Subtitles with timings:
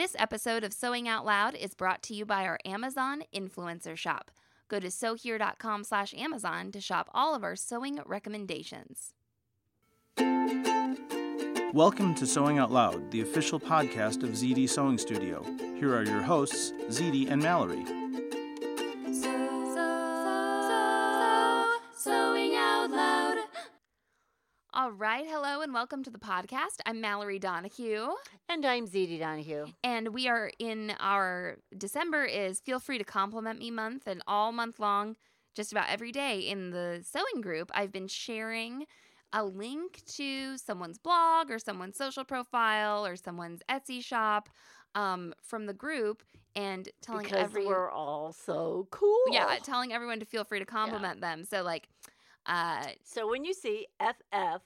[0.00, 4.30] This episode of Sewing Out Loud is brought to you by our Amazon influencer shop.
[4.66, 9.12] Go to sewhere.com slash Amazon to shop all of our sewing recommendations.
[11.74, 15.44] Welcome to Sewing Out Loud, the official podcast of ZD Sewing Studio.
[15.78, 17.99] Here are your hosts, ZD and Mallory.
[24.80, 26.80] All right, hello and welcome to the podcast.
[26.86, 28.08] I'm Mallory Donahue.
[28.48, 29.66] And I'm ZD Donahue.
[29.84, 34.52] And we are in our December is Feel Free to Compliment Me month, and all
[34.52, 35.16] month long,
[35.54, 38.86] just about every day in the sewing group, I've been sharing
[39.34, 44.48] a link to someone's blog or someone's social profile or someone's Etsy shop
[44.94, 46.22] um, from the group
[46.56, 49.20] and telling because every we're all so cool.
[49.30, 51.44] yeah, telling everyone to feel free to compliment them.
[51.44, 51.86] So like
[52.46, 54.62] uh So when you see FF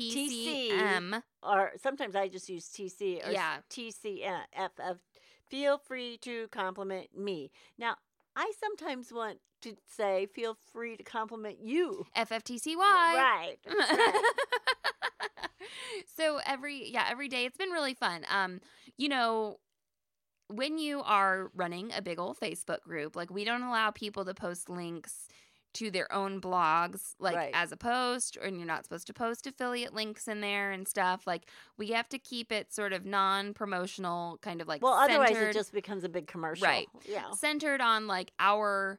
[0.00, 3.58] TCM or sometimes I just use TC or Yeah.
[3.70, 4.98] TCFF,
[5.48, 7.50] feel free to compliment me.
[7.78, 7.96] Now,
[8.34, 12.06] I sometimes want to say feel free to compliment you.
[12.16, 12.76] FFTCY.
[12.76, 13.56] Right.
[13.66, 14.14] right.
[16.16, 18.60] so every yeah every day it's been really fun um
[18.96, 19.58] you know
[20.48, 24.34] when you are running a big old facebook group like we don't allow people to
[24.34, 25.28] post links
[25.74, 27.50] to their own blogs like Right.
[27.54, 31.26] as a post and you're not supposed to post affiliate links in there and stuff
[31.26, 31.46] like
[31.78, 35.72] we have to keep it sort of non-promotional kind of like well, otherwise it just
[35.72, 36.66] becomes a big commercial.
[36.66, 36.88] Right.
[37.04, 37.30] Yeah.
[37.32, 38.98] centered on like our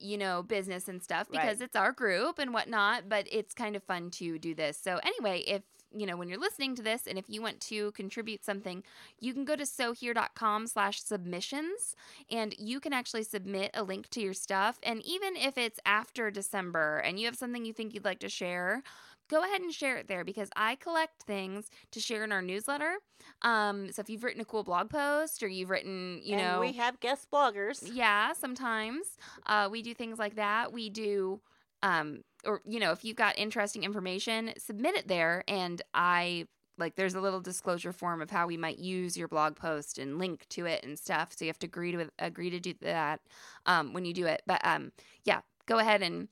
[0.00, 1.62] you know business and stuff because Right.
[1.62, 5.40] it's our group and whatnot but it's kind of fun to do this so anyway
[5.46, 5.62] if
[5.96, 8.82] you know when you're listening to this and if you want to contribute something
[9.20, 11.94] you can go to sewhere.com slash submissions
[12.30, 16.30] and you can actually submit a link to your stuff and even if it's after
[16.30, 18.82] december and you have something you think you'd like to share
[19.28, 22.96] go ahead and share it there because I collect things to share in our newsletter.
[23.42, 26.60] Um, so if you've written a cool blog post or you've written, you and know,
[26.60, 27.88] we have guest bloggers.
[27.92, 29.16] yeah, sometimes
[29.46, 30.72] uh, we do things like that.
[30.72, 31.40] We do,
[31.84, 36.46] um, or you know, if you've got interesting information, submit it there, and I
[36.78, 40.18] like there's a little disclosure form of how we might use your blog post and
[40.18, 41.32] link to it and stuff.
[41.36, 43.20] So you have to agree to agree to do that
[43.66, 44.42] um, when you do it.
[44.46, 44.92] But um,
[45.24, 46.28] yeah, go ahead and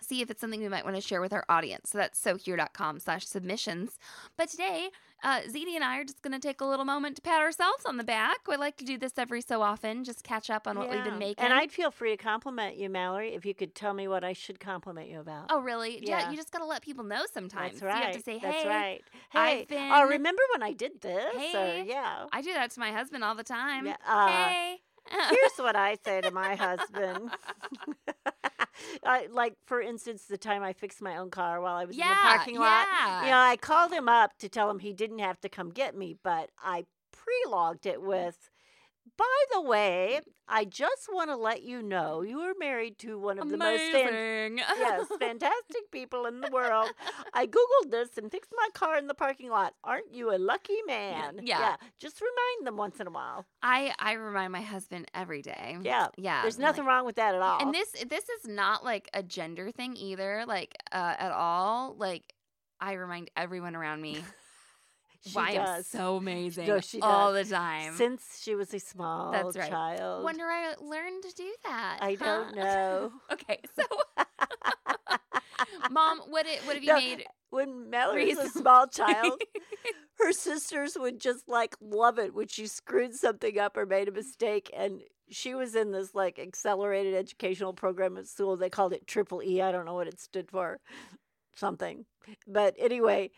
[0.00, 1.90] see if it's something we might want to share with our audience.
[1.90, 3.98] So that's sewhere.com slash submissions.
[4.36, 4.88] But today,
[5.22, 7.84] uh, ZD and I are just going to take a little moment to pat ourselves
[7.84, 8.38] on the back.
[8.48, 11.18] We like to do this every so often, just catch up on what we've been
[11.18, 11.44] making.
[11.44, 14.32] And I'd feel free to compliment you, Mallory, if you could tell me what I
[14.32, 15.46] should compliment you about.
[15.50, 15.98] Oh, really?
[16.02, 16.20] Yeah.
[16.20, 16.30] Yeah.
[16.30, 17.80] you just got to let people know sometimes.
[17.80, 17.98] That's right.
[17.98, 19.00] You have to say, hey, That's right.
[19.34, 21.34] I've Hey, been- oh, remember when I did this?
[21.34, 21.84] Or, Hey.
[21.86, 22.26] yeah.
[22.32, 23.86] I do that to my husband all the time.
[23.86, 24.76] Yeah, uh, hey.
[25.10, 27.30] Here's what I say to my husband.
[29.04, 32.00] I, like, for instance, the time I fixed my own car while I was in
[32.00, 32.86] the Yeah, parking lot.
[32.92, 33.24] yeah.
[33.24, 35.96] You know, I called him up to tell him he didn't have to come get
[35.96, 38.06] me, but I pre-logged it mm.
[38.06, 38.50] with,
[39.16, 43.38] by the way, I just want to let you know you are married to one
[43.38, 44.58] of the most fan- Amazing.
[44.78, 46.88] yes, fantastic people in the world.
[47.34, 49.74] I googled this and fixed my car in the parking lot.
[49.84, 51.40] Aren't you a lucky man?
[51.42, 51.60] yeah.
[51.60, 51.76] yeah.
[51.98, 53.46] Just remind them once in a while.
[53.62, 55.76] I I remind my husband every day.
[55.82, 56.08] Yeah.
[56.16, 56.42] Yeah.
[56.42, 57.60] There's nothing like- wrong with that at all.
[57.60, 61.94] And this this is not like a gender thing either, like uh, at all.
[61.98, 62.32] Like
[62.80, 64.22] I remind everyone around me
[65.24, 65.86] she why does.
[65.86, 67.48] so amazing No, she all does.
[67.48, 67.94] the time.
[67.94, 69.70] Since she was a small That's right.
[69.70, 70.24] child.
[70.24, 71.98] Wonder I learned to do that.
[72.00, 72.24] I huh?
[72.24, 73.12] don't know.
[73.32, 73.82] okay, so
[75.90, 77.24] mom, what it, what have you No, made?
[77.50, 79.40] when Mallory was a small child,
[80.18, 84.12] her sisters would just like love it when she screwed something up or made a
[84.12, 84.70] mistake.
[84.76, 88.56] And she was in this like accelerated educational program at school.
[88.56, 89.60] They called it Triple E.
[89.60, 90.80] I don't know what it stood for,
[91.54, 92.04] something.
[92.46, 93.30] But anyway,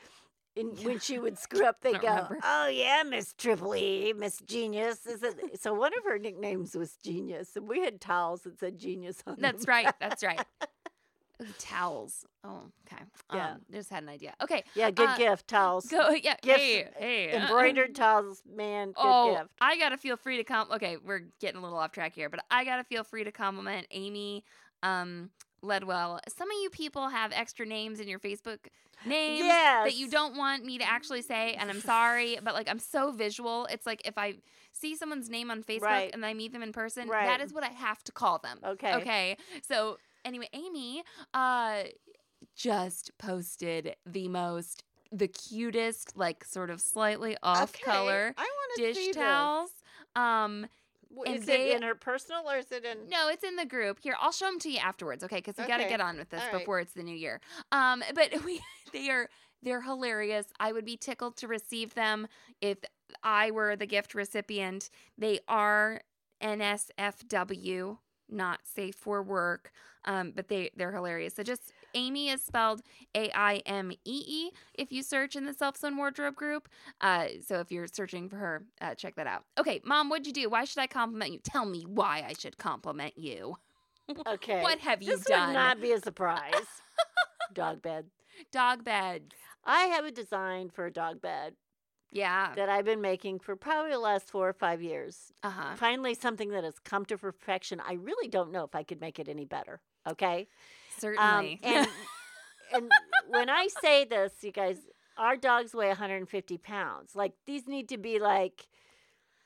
[0.57, 2.39] And when she would screw up, they go, remember.
[2.43, 5.61] "Oh yeah, Miss Triple E, Miss Genius." Is it?
[5.61, 9.35] So one of her nicknames was Genius, and we had towels that said Genius on
[9.35, 9.43] them.
[9.43, 9.75] That's them.
[9.75, 9.95] right.
[9.99, 10.45] That's right.
[11.43, 12.25] Ooh, towels.
[12.45, 13.03] Oh, okay.
[13.35, 13.53] Yeah.
[13.53, 14.35] Um, just had an idea.
[14.43, 14.63] Okay.
[14.77, 15.87] Yeah, good Uh, gift towels.
[15.87, 16.11] Go.
[16.23, 16.37] Yeah.
[16.41, 16.89] Gifts, hey.
[16.97, 17.33] Hey.
[17.33, 18.89] uh, Embroidered towels, man.
[18.89, 19.51] Good Oh, gift.
[19.61, 20.71] I gotta feel free to com.
[20.71, 23.87] Okay, we're getting a little off track here, but I gotta feel free to compliment
[23.91, 24.45] Amy
[24.85, 25.31] um,
[25.63, 26.19] Ledwell.
[26.29, 28.59] Some of you people have extra names in your Facebook
[29.05, 32.79] names that you don't want me to actually say, and I'm sorry, but like I'm
[32.79, 33.67] so visual.
[33.71, 34.35] It's like if I
[34.73, 36.11] see someone's name on Facebook Right.
[36.13, 37.27] and I meet them in person, Right.
[37.27, 38.59] that is what I have to call them.
[38.65, 38.95] Okay.
[38.95, 39.37] Okay.
[39.67, 41.03] So anyway, Amy
[41.35, 41.85] uh
[42.57, 48.35] just posted the most the cutest, like sort of slightly off Okay, color
[48.77, 49.17] dish see this.
[49.17, 49.71] towels.
[50.17, 50.67] Um
[51.27, 53.09] and Is they- it in her personal or is it in?
[53.09, 53.99] no, it's in the group.
[54.03, 55.37] Here, I'll show them to you afterwards, okay?
[55.37, 56.59] Because we got to get on with this All right.
[56.61, 57.41] before it's the new year.
[57.71, 58.61] Um, but we
[58.93, 59.29] they are
[59.63, 60.47] they're hilarious.
[60.59, 62.27] I would be tickled to receive them
[62.61, 62.79] if
[63.23, 64.91] I were the gift recipient.
[65.19, 66.01] They are
[66.43, 67.99] NSFW,
[68.29, 69.73] not safe for work.
[70.05, 71.35] Um, but they they're hilarious.
[71.35, 72.83] So just Amy is spelled
[73.15, 76.69] A I M E E if you search in the Self Sewn Wardrobe group.
[77.01, 79.45] Uh, so if you're searching for her, uh, check that out.
[79.59, 80.49] Okay, Mom, what'd you do?
[80.49, 81.39] Why should I compliment you?
[81.43, 83.57] Tell me why I should compliment you.
[84.27, 84.63] Okay.
[84.63, 85.49] What have you this done?
[85.49, 86.53] would not be a surprise.
[87.55, 88.07] dog bed.
[88.51, 89.33] Dog bed.
[89.65, 91.55] I have a design for a dog bed
[92.11, 92.53] Yeah.
[92.57, 95.33] that I've been making for probably the last four or five years.
[95.43, 95.77] Uh huh.
[95.77, 97.81] Finally, something that has come to perfection.
[97.81, 99.81] I really don't know if I could make it any better.
[100.11, 100.49] Okay.
[100.99, 101.61] Certainly.
[101.65, 101.89] Um, and
[102.75, 102.91] and
[103.29, 104.79] when I say this, you guys,
[105.19, 107.15] our dogs weigh 150 pounds.
[107.15, 108.67] Like these need to be like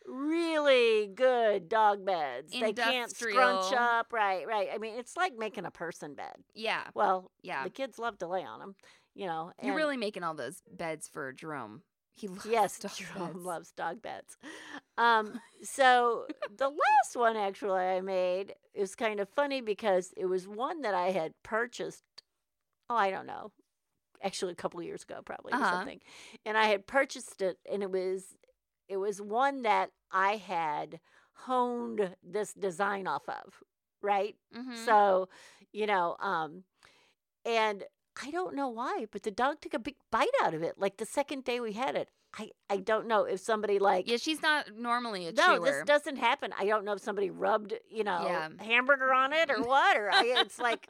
[0.06, 2.52] really good dog beds.
[2.52, 4.12] They can't scrunch up.
[4.12, 4.68] Right, right.
[4.72, 6.36] I mean, it's like making a person bed.
[6.54, 6.84] yeah.
[6.94, 7.64] Well, Yeah.
[7.64, 8.74] the kids love to lay on them.
[9.14, 11.82] You know, You're really making all those beds for Jerome.
[12.16, 13.44] He loves Yes, dog Jerome beds.
[13.44, 14.38] loves dog beds.
[14.98, 16.26] Um, so
[16.56, 20.94] the last one actually I made is kind of funny because it was one that
[20.94, 22.04] I had purchased.
[22.90, 23.52] Oh, I don't know,
[24.22, 25.66] actually a couple of years ago, probably Uh-huh.
[25.66, 26.00] something.
[26.44, 28.36] And I had purchased it, and it was
[28.88, 31.00] it was one that I had
[31.34, 33.62] honed this design off of,
[34.02, 34.36] right?
[34.52, 34.74] Mhm.
[34.74, 35.28] So,
[35.72, 36.64] you know, um,
[37.44, 37.84] and
[38.22, 40.74] I don't know why, but the dog took a big bite out of it.
[40.78, 42.08] Like the second day we had it,
[42.38, 45.64] I I don't know if somebody like yeah, she's not normally a no, chewer.
[45.66, 46.52] this doesn't happen.
[46.58, 48.48] I don't know if somebody rubbed, you know, Yeah.
[48.58, 49.96] hamburger on it or what.
[49.96, 50.86] Or I, it's like,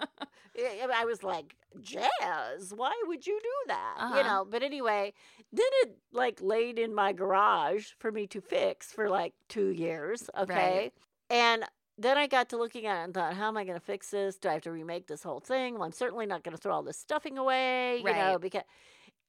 [0.58, 3.96] I I was like, Jazz, why would you do that?
[3.98, 4.16] Uh-huh.
[4.18, 4.46] You know.
[4.48, 5.12] But anyway,
[5.52, 10.28] then it like laid in my garage for me to fix for like two years.
[10.38, 10.90] Okay,
[11.30, 11.64] and
[11.98, 14.10] then I got to looking at it and thought, how am I going to fix
[14.10, 14.36] this?
[14.36, 15.74] Do I have to remake this whole thing?
[15.74, 18.62] Well, I'm certainly not going to throw all this stuffing away, you know, because.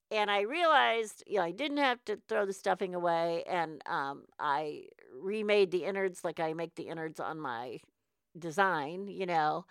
[0.10, 4.24] And I realized, you know, I didn't have to throw the stuffing away, and um,
[4.40, 4.84] I
[5.14, 7.80] remade the innards like I make the innards on my
[8.38, 9.66] design, you know.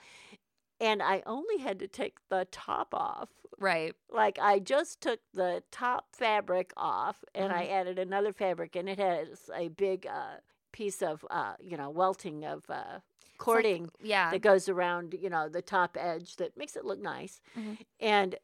[0.80, 3.30] And I only had to take the top off.
[3.58, 3.94] right.
[4.10, 7.60] Like I just took the top fabric off, and Mm-hmm.
[7.60, 10.36] I added another fabric, and it has a big uh,
[10.76, 14.30] piece of, uh, you know, welting of uh, It's like- cording yeah.
[14.30, 17.40] that goes around, you know, the top edge that makes it look nice.
[17.56, 17.78] Mhm.
[17.98, 18.34] And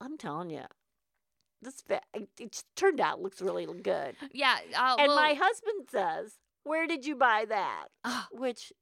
[0.00, 0.64] I'm telling you,
[1.60, 1.84] this
[2.40, 4.16] it turned out looks really good.
[4.32, 4.58] yeah.
[4.76, 7.88] I'll, And well, my husband says, "Where did you buy that?"
[8.32, 8.72] Which,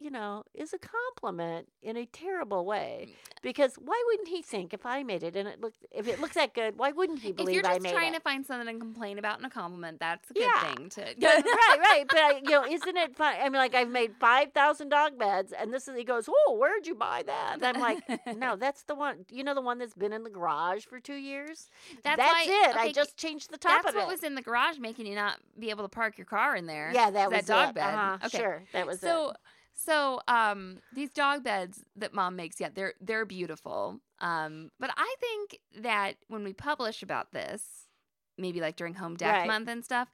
[0.00, 3.08] you know, is a compliment in a terrible way.
[3.10, 3.14] Mm.
[3.42, 6.34] Because why wouldn't he think if I made it and it looked if it looks
[6.34, 7.58] that good, why wouldn't he believe I made it?
[7.58, 8.16] if you're just trying it?
[8.16, 10.74] to find something to complain about and a compliment, that's a good Yeah.
[10.74, 11.00] thing to.
[11.18, 12.04] But- right, right.
[12.08, 13.34] But I, you know, isn't it fun?
[13.40, 16.56] I mean, like I've made five thousand dog beds, and this is he goes, "Oh,
[16.58, 18.02] where'd you buy that?" And I'm like,
[18.38, 19.26] "No, that's the one.
[19.30, 21.68] You know, the one that's been in the garage for two years.
[22.04, 22.76] That's, That's, why, it.
[22.76, 24.08] I just changed the top That's what it.
[24.08, 26.90] was in the garage, making you not be able to park your car in there.
[26.94, 27.74] yeah, that was that dog it.
[27.76, 27.94] bed.
[27.94, 28.38] Uh-huh, Okay.
[28.38, 29.36] Sure, that was so it.
[29.74, 35.14] So um these dog beds that mom makes yeah they're they're beautiful um but i
[35.20, 37.86] think that when we publish about this
[38.36, 39.46] maybe like during home dec Right.
[39.46, 40.08] month and stuff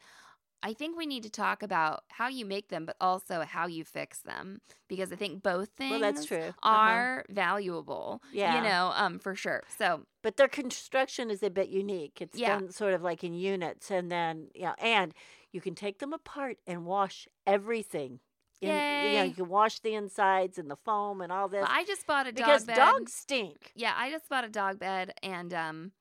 [0.63, 3.85] i think we need to talk about how you make them but also how you
[3.85, 6.55] fix them because i think both things Well, that's true.
[6.63, 6.91] Uh-huh.
[6.91, 8.57] are valuable Yeah.
[8.57, 12.21] you know um for sure so but their construction is a bit unique.
[12.21, 12.59] It's Yeah.
[12.59, 15.15] done sort of like in units, and then yeah, and
[15.53, 18.19] you can take them apart and wash everything.
[18.63, 21.71] In, you know, you can wash the insides and the foam and all this well,
[21.71, 23.73] i just bought a because dog bed Because dogs stink.
[23.75, 25.93] yeah i just bought a dog bed and um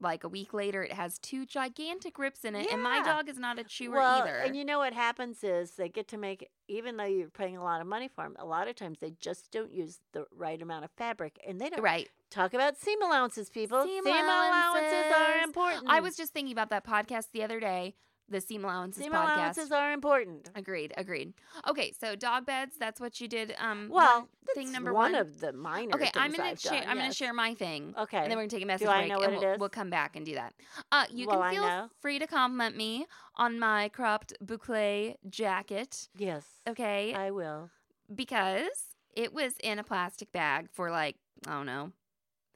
[0.00, 3.38] like a week later, it has two gigantic rips in it, and my dog is
[3.38, 4.36] not a chewer well, either.
[4.36, 7.64] and you know what happens is they get to make, even though you're paying a
[7.64, 10.60] lot of money for them, a lot of times they just don't use the right
[10.60, 12.08] amount of fabric, and they don't right.
[12.30, 13.50] talk about seam allowances.
[13.50, 15.84] People, Seam allowances are important.
[15.88, 17.94] I was just thinking about that podcast the other day,
[18.28, 19.34] the Seam Allowances seam podcast.
[19.36, 20.48] allowances are important.
[20.54, 21.34] Agreed, agreed.
[21.68, 23.54] Okay, so dog beds, that's what you did.
[23.58, 25.20] Um, Well, thing number one, one.
[25.20, 25.94] of the minor.
[25.94, 26.82] Okay, I'm gonna share.
[26.86, 27.94] I'm gonna share my thing.
[27.98, 28.18] Okay.
[28.18, 29.58] And then we're gonna take a message I break, know what and it we'll, is?
[29.60, 30.54] we'll come back and do that.
[30.90, 36.08] Uh, you Well, can feel free to compliment me on my cropped boucle jacket.
[36.16, 36.44] Yes.
[36.66, 37.70] Okay, I will.
[38.14, 38.68] because
[39.14, 41.16] it was in a plastic bag for like
[41.46, 41.92] I don't know,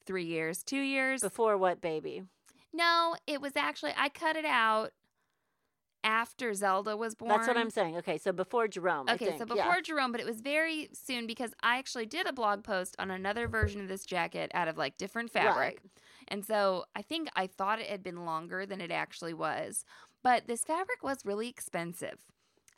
[0.06, 1.20] three years, two years.
[1.20, 2.22] Before what, baby?
[2.72, 4.92] No, it was actually I cut it out
[6.04, 7.30] after Zelda was born.
[7.30, 7.96] That's what I'm saying.
[7.98, 9.06] Okay, so before Jerome.
[9.08, 9.66] I Okay, so yeah.
[9.66, 13.10] before Jerome, but it was very soon because I actually did a blog post on
[13.10, 15.56] another version of this jacket out of like different fabric.
[15.56, 15.78] Right.
[16.28, 19.84] And so I think I thought it had been longer than it actually was.
[20.22, 22.18] But this fabric was really expensive.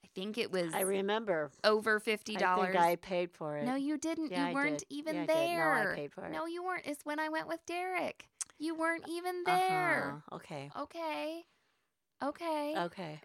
[0.04, 1.50] I think it was I remember.
[1.64, 2.42] over $50.
[2.42, 3.64] I think I paid for it.
[3.64, 4.30] no, you didn't.
[4.30, 4.86] Yeah, I you weren't did.
[4.90, 5.56] even Yeah, I did.
[5.56, 5.94] No, I there.
[5.94, 6.32] paid for it.
[6.32, 6.86] No, you weren't.
[6.86, 8.28] It's when I went with Derek.
[8.58, 10.20] You weren't even there.
[10.28, 10.36] Uh-huh.
[10.36, 10.70] Okay.
[10.78, 11.44] Okay.
[12.22, 12.74] Okay.
[12.76, 13.20] Okay.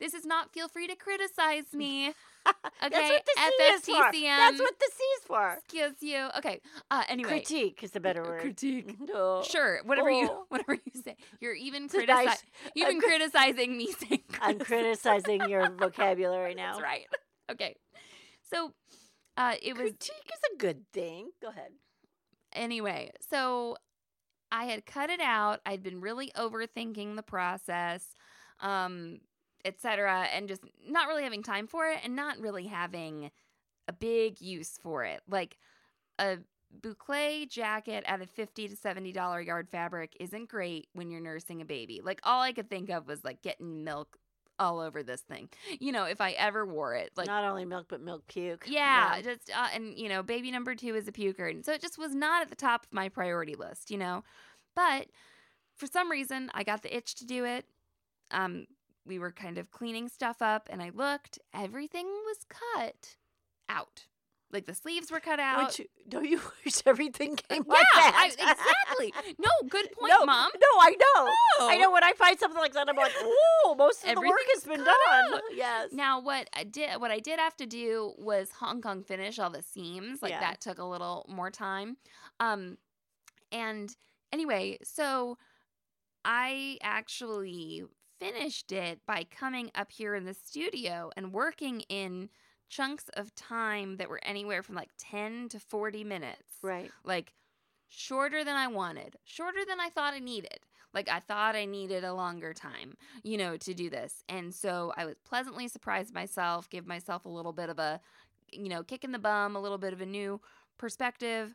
[0.00, 2.12] This is not feel free to criticize me.
[2.44, 4.12] That's Okay, what the C is for.
[4.12, 5.52] That's what the C is for.
[5.54, 6.28] Excuse you.
[6.38, 6.60] Okay.
[6.90, 7.30] Uh anyway.
[7.30, 8.40] Critique is a better word.
[8.42, 8.96] Critique.
[9.08, 9.42] No.
[9.42, 10.44] Sure, whatever you Oh.
[10.50, 11.16] whatever you say.
[11.40, 12.42] You're even It's a critici- nice-
[12.74, 16.72] even I'm cri- criticizing me saying I'm criticizing your vocabulary now.
[16.72, 17.06] That's right.
[17.50, 17.76] Okay.
[18.52, 18.72] So
[19.36, 21.30] uh it was Critique is a good thing.
[21.42, 21.70] Go ahead.
[22.52, 23.76] anyway, so
[24.50, 25.60] I had cut it out.
[25.66, 28.14] I'd been really overthinking the process,
[28.60, 29.20] um,
[29.64, 33.30] etc., and just not really having time for it and not really having
[33.86, 35.22] a big use for it.
[35.28, 35.56] Like
[36.18, 36.38] a
[36.80, 41.60] boucle jacket at a 50 to 70 dollar yard fabric isn't great when you're nursing
[41.60, 42.00] a baby.
[42.02, 44.18] Like all I could think of was like getting milk
[44.58, 45.48] all over this thing.
[45.80, 47.12] You know, if I ever wore it.
[47.16, 48.64] Like Not only milk, but milk puke.
[48.68, 51.80] yeah, just uh, and you know, baby number two is a puker, and so it
[51.80, 54.24] just was not at the top of my priority list, you know.
[54.74, 55.06] But
[55.76, 57.64] for some reason, I got the itch to do it.
[58.30, 58.66] Um,
[59.06, 61.38] we were kind of cleaning stuff up, and I looked.
[61.54, 63.16] Everything was cut
[63.68, 64.06] out,
[64.52, 65.66] like the sleeves were cut out.
[65.66, 68.56] Which, don't you wish everything came yeah, like I, that?
[68.58, 69.12] exactly.
[69.38, 70.50] No, good point, no, mom.
[70.54, 71.66] No, I know.
[71.68, 74.38] I know when I find something like that, I'm like, "Ooh, most of the work
[74.54, 75.40] has been done." out.
[75.54, 75.90] Yes.
[75.92, 79.50] Now what I did what I did have to do was Hong Kong finish all
[79.50, 80.22] the seams.
[80.22, 80.40] Like Yeah.
[80.40, 81.96] that took a little more time.
[82.40, 82.78] Um
[83.52, 83.94] and
[84.32, 85.38] anyway, so
[86.24, 87.84] I actually
[88.18, 92.28] finished it by coming up here in the studio and working in
[92.68, 96.94] chunks of time that were anywhere from like 10 to 40 minutes Right.
[97.04, 97.34] like
[97.88, 100.60] shorter than I wanted, shorter than I thought I needed.
[100.92, 104.22] Like I thought I needed a longer time, you know, to do this.
[104.28, 108.00] And so I was pleasantly surprised myself, give myself a little bit of a,
[108.52, 110.40] you know, kick in the bum, a little bit of a new
[110.78, 111.54] perspective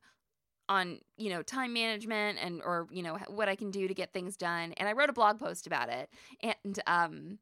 [0.70, 4.14] on, you know, time management and or, you know, what I can do to get
[4.14, 4.74] things done.
[4.74, 6.10] And I wrote a blog post about it
[6.42, 7.40] and um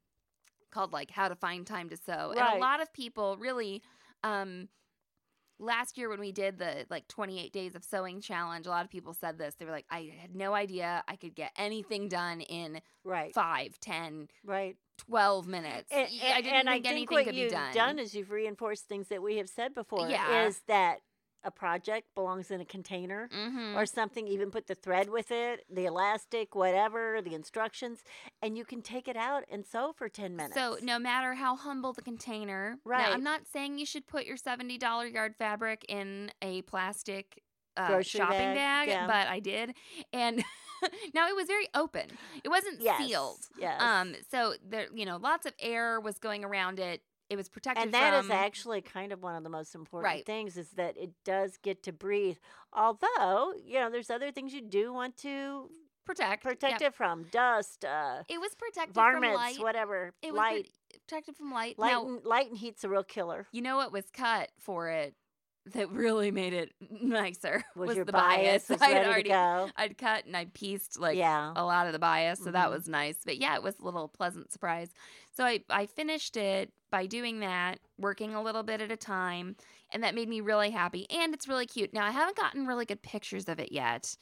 [0.71, 2.31] called like how to find time to sew.
[2.31, 3.81] And a lot of people really
[4.23, 4.67] um
[5.59, 8.89] last year when we did the like 28 days of sewing challenge a lot of
[8.89, 12.41] people said this they were like i had no idea i could get anything done
[12.41, 13.31] in Right.
[13.33, 14.75] 5 10 Right.
[14.97, 17.99] 12 minutes And, i didn't and think I think anything what could you've be done,
[17.99, 20.09] is you've reinforced things that we have said before.
[20.09, 20.47] Yeah.
[20.47, 21.01] Is that
[21.43, 23.29] a project belongs in a container?
[23.33, 23.75] Mhm.
[23.75, 28.03] or something, even put the thread with it, the elastic, whatever, the instructions,
[28.41, 30.53] and you can take it out and sew for 10 minutes.
[30.55, 33.13] so no matter how humble the container now, Right.
[33.13, 37.41] i'm not saying you should put your $70 yard fabric in a plastic
[37.77, 39.07] uh, shopping bag, bag, yeah.
[39.07, 39.73] but i did
[40.11, 40.43] and
[41.13, 42.07] now it was very open
[42.43, 43.81] it wasn't yes, sealed Yes.
[43.81, 47.01] Um, so there, you know, lots of air was going around it.
[47.31, 50.05] It was protected and that is from actually kind of one of the most important
[50.05, 50.25] Right.
[50.25, 52.37] things is that it does get to breathe.
[52.73, 55.69] Although, you know, there's other things you do want to
[56.05, 56.91] protect protect yep.
[56.91, 59.59] it from dust, uh, It was protected from varmints, light.
[59.59, 60.13] whatever.
[60.21, 61.79] It was light, pro- protected from light.
[61.79, 63.47] light, Now, and, light and heat's a real killer.
[63.51, 65.15] you know what was cut for it
[65.67, 68.69] that really made it nicer Was, your the bias, bias.
[68.69, 69.69] was I'd ready already, go?
[69.75, 71.53] I'd cut and I pieced like yeah.
[71.55, 72.71] a lot of the bias, so that Mhm.
[72.71, 73.17] was nice.
[73.23, 74.89] But yeah, it was a little pleasant surprise.
[75.31, 79.55] So I I finished it by doing that, working a little bit at a time,
[79.91, 81.05] and that made me really happy.
[81.09, 81.93] And it's really cute.
[81.93, 84.15] Now I haven't gotten really good pictures of it yet,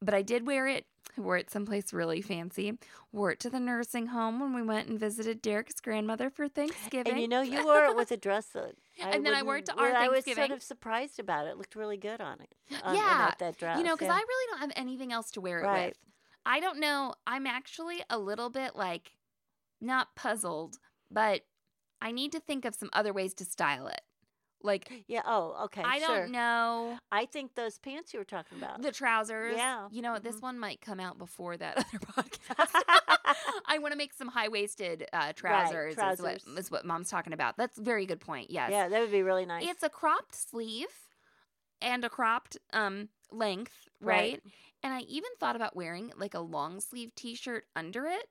[0.00, 2.78] but I did wear it I wore it someplace really fancy.
[3.12, 7.12] Wore it to the nursing home when we went and visited Derek's grandmother for Thanksgiving.
[7.12, 8.74] And you know, you wore it with a dress that.
[9.00, 11.50] And then I wore it to our well, I was sort of surprised about it.
[11.50, 12.54] It looked really good on it.
[12.84, 13.78] on- yeah, that, that dress.
[13.78, 14.14] you know, because yeah.
[14.14, 15.86] I really don't have anything else to wear it Right.
[15.88, 15.96] with.
[16.44, 17.14] I don't know.
[17.26, 19.12] I'm actually a little bit like
[19.80, 20.76] not puzzled,
[21.10, 21.42] but
[22.00, 24.00] I need to think of some other ways to style it.
[24.66, 25.22] Like Yeah.
[25.24, 25.82] Oh, okay.
[25.82, 26.08] I sure.
[26.22, 28.82] don't know I think those pants you were talking about.
[28.82, 29.54] the trousers.
[29.56, 30.42] Yeah, You know, this mhm.
[30.42, 32.82] one might come out before that other podcast.
[33.66, 35.92] I want to make some high waisted uh, trousers.
[35.92, 36.42] Is, what, trousers.
[36.58, 37.56] is what mom's talking about.
[37.56, 38.50] That's a very good point.
[38.50, 38.70] Yes.
[38.70, 39.66] Yeah, that would be really nice.
[39.66, 40.86] It's a cropped sleeve
[41.80, 44.16] and a cropped um length, Right.
[44.32, 44.42] right?
[44.82, 48.26] And I even thought about wearing like a long sleeve t-shirt under it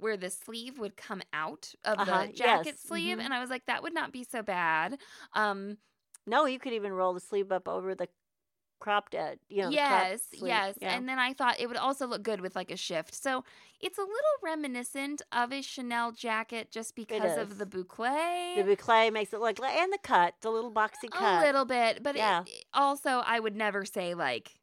[0.00, 3.24] where the sleeve would come out of Uh-huh, the jacket yes, sleeve mhm.
[3.24, 5.00] and I was like that would not be so bad.
[5.34, 5.78] Um
[6.26, 8.08] no, you could even roll the sleeve up over the
[8.80, 9.40] cropped edge.
[9.48, 10.76] You know, yes, yes.
[10.80, 10.94] Yeah.
[10.94, 13.14] And then I thought it would also look good with like a shift.
[13.14, 13.44] So
[13.80, 18.06] it's a little reminiscent of a Chanel jacket just because of the boucle.
[18.54, 21.34] the boucle makes it look like, and the cut, the little boxy cut.
[21.40, 22.46] A little bit, but Yeah.
[22.46, 24.57] it, also I would never say like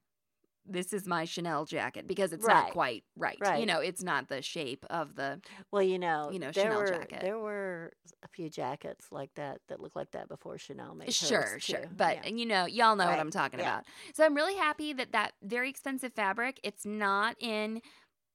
[0.66, 2.54] this is my Chanel jacket because it's Right.
[2.66, 3.38] not quite right.
[3.40, 3.60] right.
[3.60, 5.42] You know, it's not the shape of the
[5.72, 7.22] Well, you know, you know, there Chanel were jacket.
[7.22, 7.94] there were
[8.24, 11.82] a few jackets like that that looked like that before Chanel made hers, sure, sure.
[11.82, 11.88] too.
[11.96, 12.22] But Yeah.
[12.26, 13.76] and you know, y'all know what I'm talking Yeah.
[13.80, 13.86] about.
[14.16, 17.82] So I'm really happy that that very expensive fabric, it's not in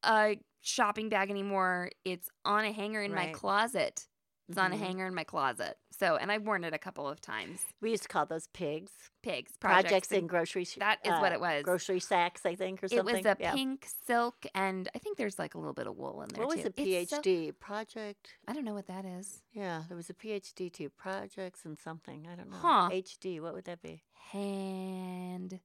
[0.05, 1.91] a shopping bag anymore.
[2.05, 4.07] It's on a hanger in my closet.
[4.49, 4.79] It's on a Mhm.
[4.81, 5.79] hanger in my closet.
[6.01, 7.61] So, and I've worn it a couple of times.
[7.83, 8.91] we used to call those pigs
[9.23, 10.67] Pigs, projects, projects, in and- grocery.
[10.79, 11.63] That is what uh, it was.
[11.63, 13.15] Grocery sacks, I think, or something.
[13.17, 13.53] It was a yeah.
[13.53, 16.57] pink silk, and I think there's like a little bit of wool in there What
[16.57, 18.31] was a It's so- PhD project?
[18.49, 19.43] I don't know what that is.
[19.53, 20.89] Yeah, there was a PhD too.
[20.89, 22.27] Projects and something.
[22.33, 22.57] I don't know.
[22.57, 22.89] Huh.
[22.91, 23.39] HD.
[23.43, 24.03] What would that be?
[24.33, 25.61] Hand,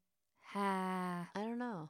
[0.51, 1.30] ha.
[1.34, 1.89] I don't know.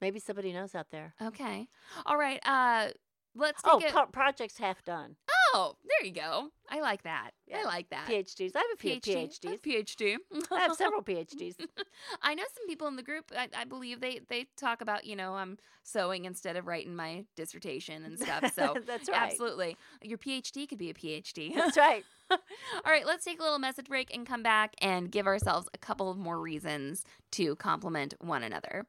[0.00, 1.14] Maybe somebody knows out there.
[1.22, 1.68] Okay.
[2.04, 2.40] All right.
[2.44, 2.88] Uh,
[3.36, 5.14] let's Oh, pro- projects half done.
[5.30, 6.50] oh, Oh, there you go.
[6.68, 7.30] I like that.
[7.54, 8.06] I like that.
[8.08, 8.52] PhDs.
[8.54, 9.16] I have a few PhD.
[9.16, 9.50] I PhDs.
[9.50, 10.16] have PhD.
[10.52, 11.56] I have several PhDs.
[12.22, 13.32] I know some people in the group.
[13.36, 17.24] I, I believe they they talk about you know I'm sewing instead of writing my
[17.36, 18.52] dissertation and stuff.
[18.54, 19.18] So That's right.
[19.18, 21.54] absolutely, your PhD could be a PhD.
[21.54, 22.04] That's right.
[22.30, 22.38] All
[22.86, 26.10] right, let's take a little message break and come back and give ourselves a couple
[26.10, 28.86] of more reasons to compliment one another.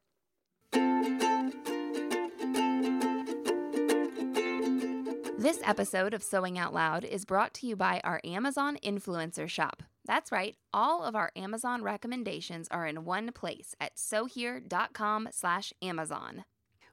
[5.41, 9.81] This episode of Sewing Out Loud is brought to you by our Amazon influencer shop.
[10.05, 16.45] That's right, all of our Amazon recommendations are in one place at sewhere.com slash Amazon.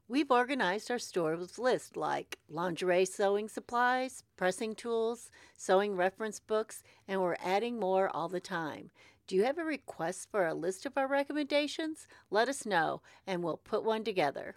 [0.08, 6.82] We've organized our store with lists like lingerie sewing supplies, pressing tools, sewing reference books,
[7.06, 8.88] and we're adding more all the time.
[9.26, 12.08] Do you have a request for a list of our recommendations?
[12.30, 14.56] Let us know, and we'll put one together.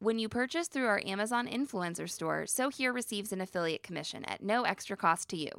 [0.00, 4.40] When you purchase through our Amazon influencer store, So Here receives an affiliate commission at
[4.40, 5.50] no extra cost to you.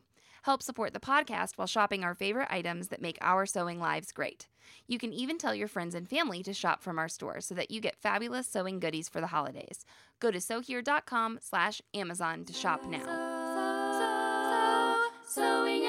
[0.43, 4.47] Help support the podcast while shopping our favorite items that make our sewing lives great.
[4.87, 7.69] You can even tell your friends and family to shop from our store so that
[7.69, 9.83] you get fabulous sewing goodies for the holidays.
[10.21, 13.05] Go to sewhere.com slash Amazon to shop now.
[15.27, 15.88] Sewing out loud.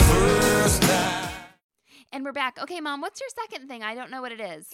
[2.13, 2.57] And we're back.
[2.61, 3.83] Okay, Mom, what's your second thing?
[3.83, 4.67] I don't know what it is.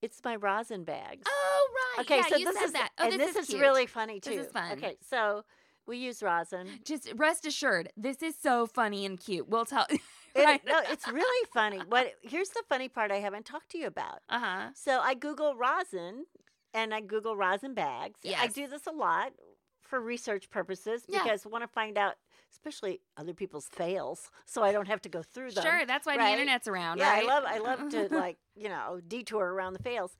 [0.00, 1.24] It's my rosin bags.
[1.26, 2.04] Oh right.
[2.04, 2.90] okay, yeah, so this is that.
[2.98, 3.60] Oh, and this, this, is, cute.
[3.60, 4.30] really funny too.
[4.30, 4.72] This is fun.
[4.72, 5.44] Okay, so
[5.88, 6.68] we use rosin.
[6.84, 9.48] Just rest assured, this is so funny and cute.
[9.48, 9.86] We'll tell.
[10.34, 10.60] It, right.
[10.64, 11.80] No, it's really funny.
[11.88, 14.20] What here's the funny part I haven't talked to you about.
[14.28, 14.68] Uh huh.
[14.74, 16.26] So I Google rosin
[16.74, 18.20] and I Google rosin bags.
[18.38, 19.32] I do this a lot
[19.80, 21.22] for research purposes Yeah.
[21.22, 22.16] because I want to find out,
[22.52, 25.64] especially other people's fails, so I don't have to go through them.
[25.64, 26.26] Sure, that's why right?
[26.26, 27.24] the internet's around, yeah, right?
[27.24, 30.16] I love I love to like you know detour around the fails,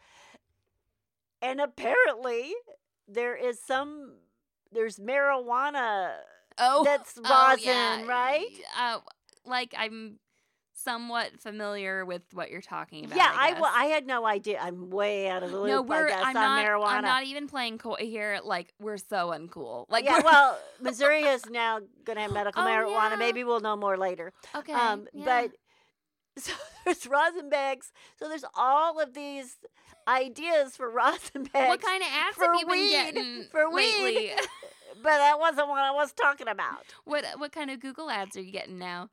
[1.42, 2.54] and apparently
[3.06, 4.14] there is some
[4.72, 6.12] there's marijuana.
[6.58, 8.06] oh, that's oh, rosin, yeah.
[8.06, 8.46] right?
[8.78, 8.98] Uh,
[9.44, 10.18] like I'm
[10.84, 13.16] somewhat familiar with what you're talking about.
[13.16, 14.58] yeah, I, I, had no idea.
[14.60, 15.68] I'm way out of the loop.
[15.68, 16.08] no, we're.
[16.08, 16.64] I on not.
[16.64, 16.86] marijuana.
[16.86, 18.40] I'm not even playing coy here.
[18.44, 19.86] Like we're so uncool.
[19.88, 23.10] Like yeah, well, Missouri is now going to have medical Oh, marijuana.
[23.10, 23.16] yeah.
[23.16, 24.32] Maybe we'll know more later.
[24.54, 24.72] okay.
[24.72, 25.24] Um, yeah.
[25.24, 25.50] But
[26.42, 26.52] so
[26.84, 27.92] there's rosin bags.
[28.18, 29.56] So there's all of these
[30.06, 31.68] ideas for rosin bags.
[31.68, 34.02] what kind of ads have you weed, been getting for weed.
[34.02, 34.30] lately?
[35.02, 36.84] But that wasn't what I was talking about.
[37.04, 39.10] what what kind of Google ads are you getting now?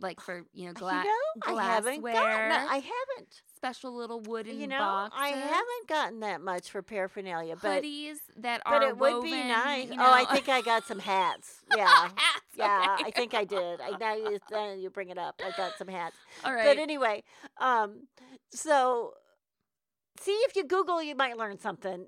[0.00, 2.68] Like for you know, you gla- know, I haven't glassware, gotten.
[2.68, 3.42] I haven't.
[3.56, 8.18] special little wooden You know, boxes, I haven't gotten that much for paraphernalia, but hoodies
[8.36, 9.30] that but are it would woven.
[9.30, 9.88] be nice.
[9.88, 11.62] you Oh, I think I got some hats.
[11.76, 11.86] Yeah.
[11.86, 12.16] Hats,
[12.56, 13.04] Yeah, okay.
[13.06, 13.80] I think I did.
[13.80, 15.40] I now you, now you bring it up.
[15.44, 16.16] I got some hats.
[16.44, 16.64] All right.
[16.64, 17.24] But anyway,
[17.60, 18.06] um,
[18.50, 19.14] so
[20.20, 22.06] see if you Google, you might learn something.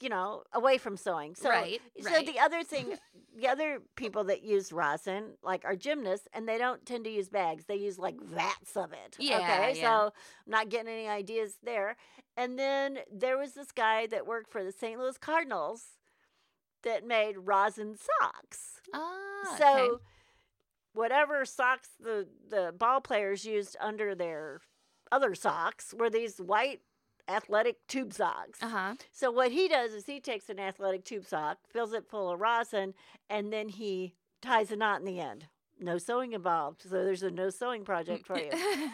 [0.00, 1.34] You know, away from sewing.
[1.34, 1.80] So, right.
[2.00, 2.26] so right.
[2.26, 2.94] the other thing,
[3.38, 7.28] the other people that use rosin, like are gymnasts, and they don't tend to use
[7.28, 7.64] bags.
[7.64, 9.16] They use like vats of it.
[9.18, 9.80] Yeah, Okay.
[9.80, 9.82] yeah.
[9.82, 10.04] So
[10.46, 11.96] I'm not getting any ideas there.
[12.36, 14.98] And then there was this guy that worked for the St.
[14.98, 15.84] Louis Cardinals
[16.82, 18.80] that made rosin socks.
[18.94, 20.02] Ah, So okay.
[20.94, 24.60] whatever socks the the ball players used under their
[25.12, 26.80] other socks were these white
[27.28, 28.62] athletic tube socks.
[28.62, 28.94] Uh-huh.
[29.12, 32.40] So what he does is he takes an athletic tube sock, fills it full of
[32.40, 32.94] rosin,
[33.28, 35.46] and then he ties a knot in the end.
[35.78, 36.82] No sewing involved.
[36.82, 38.50] So there's a no sewing project for you.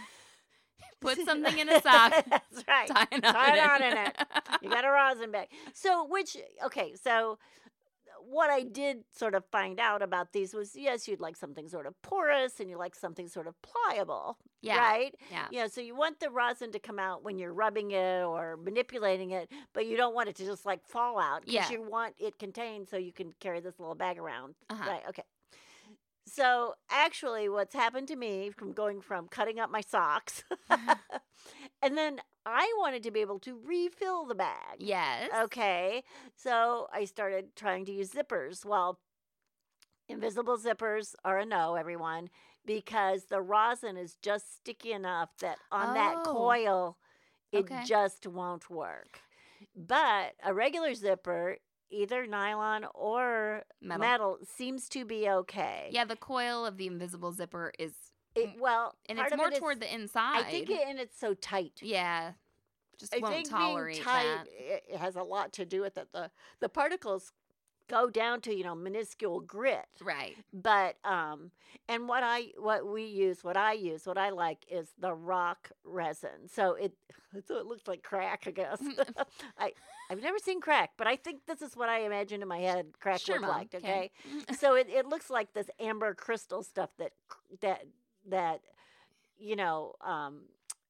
[1.00, 2.12] Put something in a sock.
[2.30, 2.88] That's right.
[2.88, 4.16] Tie a knot Tie a in knot in it.
[4.62, 5.48] You got a rosin bag.
[5.72, 7.38] So which okay, so
[8.24, 11.86] what I did sort of find out about these was yes, you'd like something sort
[11.86, 14.38] of porous and you like something sort of pliable.
[14.62, 14.78] Yeah.
[14.78, 15.14] Right?
[15.30, 15.46] Yeah.
[15.50, 19.30] Yeah, so you want the rosin to come out when you're rubbing it or manipulating
[19.30, 21.70] it, but you don't want it to just like fall out because Yeah.
[21.70, 24.54] you want it contained so you can carry this little bag around.
[24.70, 24.90] Uh-huh.
[24.90, 25.22] Right, okay.
[26.26, 32.20] So actually what's happened to me from going from cutting up my socks and then
[32.46, 34.76] I wanted to be able to refill the bag.
[34.78, 35.30] Yes.
[35.44, 36.04] Okay.
[36.36, 38.64] So I started trying to use zippers.
[38.64, 39.00] Well,
[40.08, 42.30] invisible zippers are a no, everyone,
[42.64, 46.32] because the rosin is just sticky enough that on that Oh.
[46.32, 46.98] coil,
[47.52, 47.82] it Okay.
[47.84, 49.20] just won't work.
[49.74, 51.58] But a regular zipper,
[51.90, 54.00] either nylon or Metal.
[54.00, 55.88] metal, seems to be okay.
[55.90, 58.05] Yeah, the coil of the invisible zipper is,
[58.36, 60.40] It, mm, well, and it's more it is- toward the inside.
[60.40, 61.80] I think it, and it's so tight.
[61.82, 62.32] Yeah.
[62.98, 64.48] Just I won't tolerate being tight that.
[64.94, 66.08] it has a lot to do with it.
[66.12, 67.32] The the particles
[67.88, 70.34] go down to you know minuscule grit, Right.
[70.52, 71.50] but um,
[71.88, 75.70] and what I what we use, what I use, what I like is the rock
[75.84, 76.48] rosin.
[76.48, 76.94] So it
[77.46, 78.80] so it looks like crack, I guess.
[78.80, 79.24] Mm,
[79.58, 79.72] I
[80.10, 82.86] I've never seen crack, but I think this is what I imagine in my head
[82.98, 83.74] crack Sure, looked like.
[83.74, 84.56] Okay, mm.
[84.56, 87.12] so it, it looks like this amber crystal stuff that
[87.60, 87.82] that
[88.28, 88.60] that
[89.38, 90.42] you know um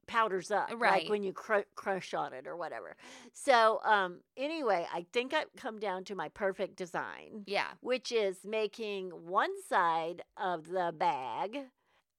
[0.07, 1.03] powders up Right.
[1.03, 2.97] like when you cr- crush on it or whatever
[3.33, 7.71] so um anyway i think i've come down to my perfect design yeah.
[7.81, 11.59] which is making one side of the bag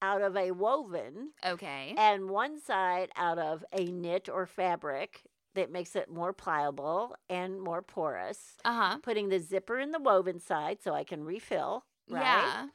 [0.02, 1.94] out of a woven Okay.
[1.96, 5.22] and one side out of a knit or fabric
[5.54, 8.98] that makes it more pliable and more porous Uh huh.
[9.02, 12.66] putting the zipper in the woven side so i can refill right Yeah.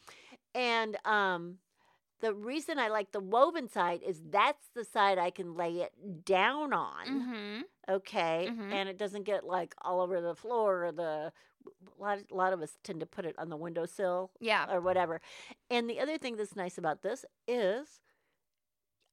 [0.56, 1.58] and um,
[2.24, 5.94] the reason I like the woven side is that's the side I can lay it
[6.26, 7.06] down on.
[7.06, 7.62] Mm-hmm.
[7.96, 8.72] Okay, Mhm.
[8.72, 11.32] and it doesn't get like all over the floor or the.
[11.98, 14.66] A lot, a lot of us tend to put it on the windowsill Yeah.
[14.74, 15.22] or whatever.
[15.70, 18.02] And the other thing that's nice about this is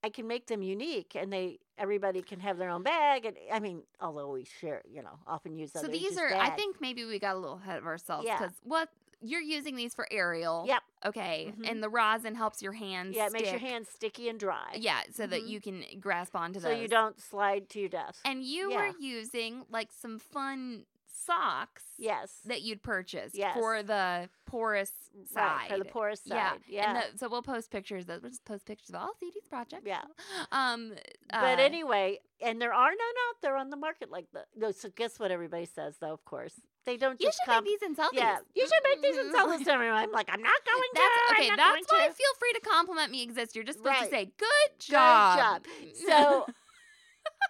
[0.03, 3.25] I can make them unique, and they everybody can have their own bag.
[3.25, 5.83] And I mean, although we share, you know, often use them.
[5.85, 6.33] So these are.
[6.35, 8.39] I think maybe we got a little ahead of ourselves Yeah.
[8.39, 8.89] because what
[9.21, 10.65] you're using these for aerial.
[10.67, 10.83] Yep.
[11.07, 11.53] Okay.
[11.57, 11.71] Mhm.
[11.71, 13.17] And the rosin helps your hands.
[13.17, 14.77] Yeah, it makes your hands sticky and dry.
[14.77, 15.49] Yeah, so that Mhm.
[15.49, 16.63] you can grasp onto them.
[16.63, 16.83] so those.
[16.83, 18.19] you don't slide to your death.
[18.25, 18.89] And you Yeah.
[18.91, 20.87] were using like some fun
[21.25, 22.41] socks Yes.
[22.47, 23.55] that you'd purchased Yes.
[23.55, 24.93] for the porous
[25.33, 25.43] side.
[25.43, 26.61] Right, for the porous Yeah, side.
[26.69, 27.03] Yeah.
[27.03, 28.09] And the, so we'll post pictures.
[28.09, 29.83] Of, we'll just post pictures of all ZD's projects.
[29.87, 30.03] Yeah.
[30.53, 30.93] Um.
[31.31, 34.45] but uh, anyway, and there are none out there on the market like the.
[34.57, 36.13] No, so guess what everybody says though.
[36.13, 36.55] Of course,
[36.87, 37.65] they don't you just should come.
[37.65, 39.99] make these and sell yeah, you should make these and sell this to everyone.
[39.99, 41.01] I'm like, I'm not going to.
[41.35, 41.51] Okay.
[41.57, 42.13] That's why to.
[42.15, 43.23] feel free to compliment me.
[43.23, 43.55] Exist.
[43.55, 44.05] You're just supposed Right.
[44.11, 45.39] to say good job.
[45.39, 45.65] job.
[46.07, 46.47] So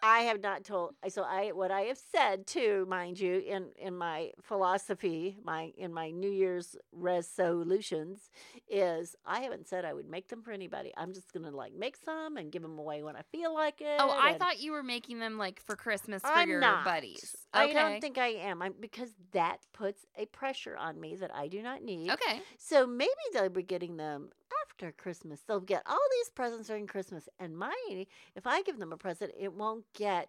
[0.02, 0.94] I have not told.
[1.08, 5.92] So I what I have said too, mind you, in in my philosophy, my in
[5.92, 8.30] my New Year's resolutions,
[8.68, 10.92] is I haven't said I would make them for anybody.
[10.96, 13.84] I'm just gonna like make some and give them away when I feel like oh,
[13.84, 14.00] it.
[14.00, 16.84] Oh, I thought you were making them like for Christmas for I'm your not.
[16.84, 17.36] buddies.
[17.52, 18.62] I don't think I am.
[18.62, 22.10] I'm because that puts a pressure on me that I do not need.
[22.10, 22.42] Okay.
[22.58, 24.30] So maybe they'll be getting them
[24.80, 25.42] after Christmas.
[25.46, 29.32] They'll get all these presents during Christmas, and mine, if I give them a present,
[29.38, 30.28] it won't get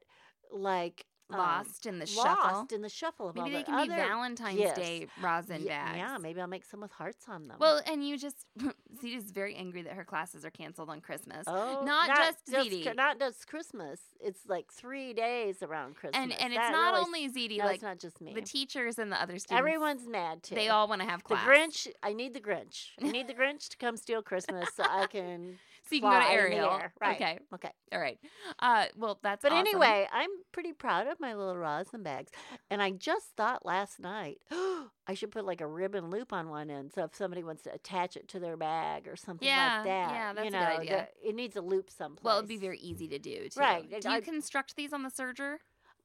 [0.51, 2.67] like um, Lost in the lost shuffle.
[2.75, 4.75] in the shuffle of Maybe they the can be Valentine's yes.
[4.77, 5.97] Day rosin yeah, bags.
[5.97, 7.57] Yeah, maybe I'll make some with hearts on them.
[7.59, 8.45] Well, and you just
[9.01, 11.45] Zita's very angry that her classes are canceled on Christmas.
[11.47, 12.95] oh, not just just Ziti.
[12.95, 13.99] Not just Christmas.
[14.19, 17.75] It's like three days around Christmas, and and it's not really- only Ziti, no, like
[17.75, 18.33] it's not just me.
[18.33, 19.59] the teachers and the other students.
[19.59, 20.55] Everyone's mad too.
[20.55, 21.45] they all want to have class.
[21.45, 21.51] The.
[21.51, 22.89] Grinch, I need the Grinch.
[23.01, 25.57] I need the Grinch to come steal Christmas so I can
[25.91, 26.71] so you can go to aerial.
[26.71, 26.93] air.
[26.99, 27.15] Right.
[27.15, 27.39] Okay.
[27.54, 27.71] Okay.
[27.93, 28.17] All right.
[28.60, 29.43] Uh, well, that's.
[29.43, 29.67] But awesome.
[29.67, 32.32] anyway, I'm pretty proud of my little rosin bags.
[32.69, 36.69] And I just thought last night, I should put like a ribbon loop on one
[36.69, 36.91] end.
[36.93, 40.12] So if somebody wants to attach it to their bag or something Yeah, like that,
[40.12, 41.08] yeah, that's you a good idea.
[41.21, 42.23] the- it needs a loop someplace.
[42.23, 43.60] well, it'd be very easy to do too.
[43.60, 45.58] Right, Do you I- construct these on the serger?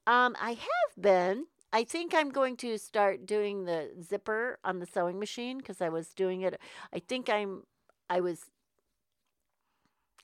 [0.06, 1.46] Um, I have been.
[1.72, 5.88] I think I'm going to start doing the zipper on the sewing machine because I
[5.88, 6.58] was doing it.
[6.92, 7.64] I think I'm.
[8.08, 8.42] I was.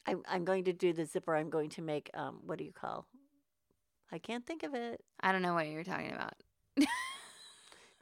[0.06, 0.22] I'm.
[0.28, 1.36] I'm going to do the zipper.
[1.36, 2.10] I'm going to make.
[2.14, 2.40] Um.
[2.44, 3.06] What do you call?
[4.10, 5.00] I can't think of it.
[5.20, 6.34] I don't know what you're talking about.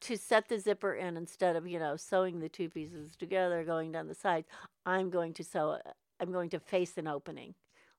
[0.05, 3.93] To set the zipper in instead of you know sewing the two pieces together, going
[3.93, 4.49] down the sides.
[4.87, 5.73] I'm going to sew.
[5.73, 7.55] a- I'm going to face an opening,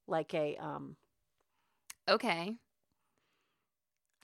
[0.08, 0.96] like a um.
[2.10, 2.50] Okay.
[2.50, 2.58] It's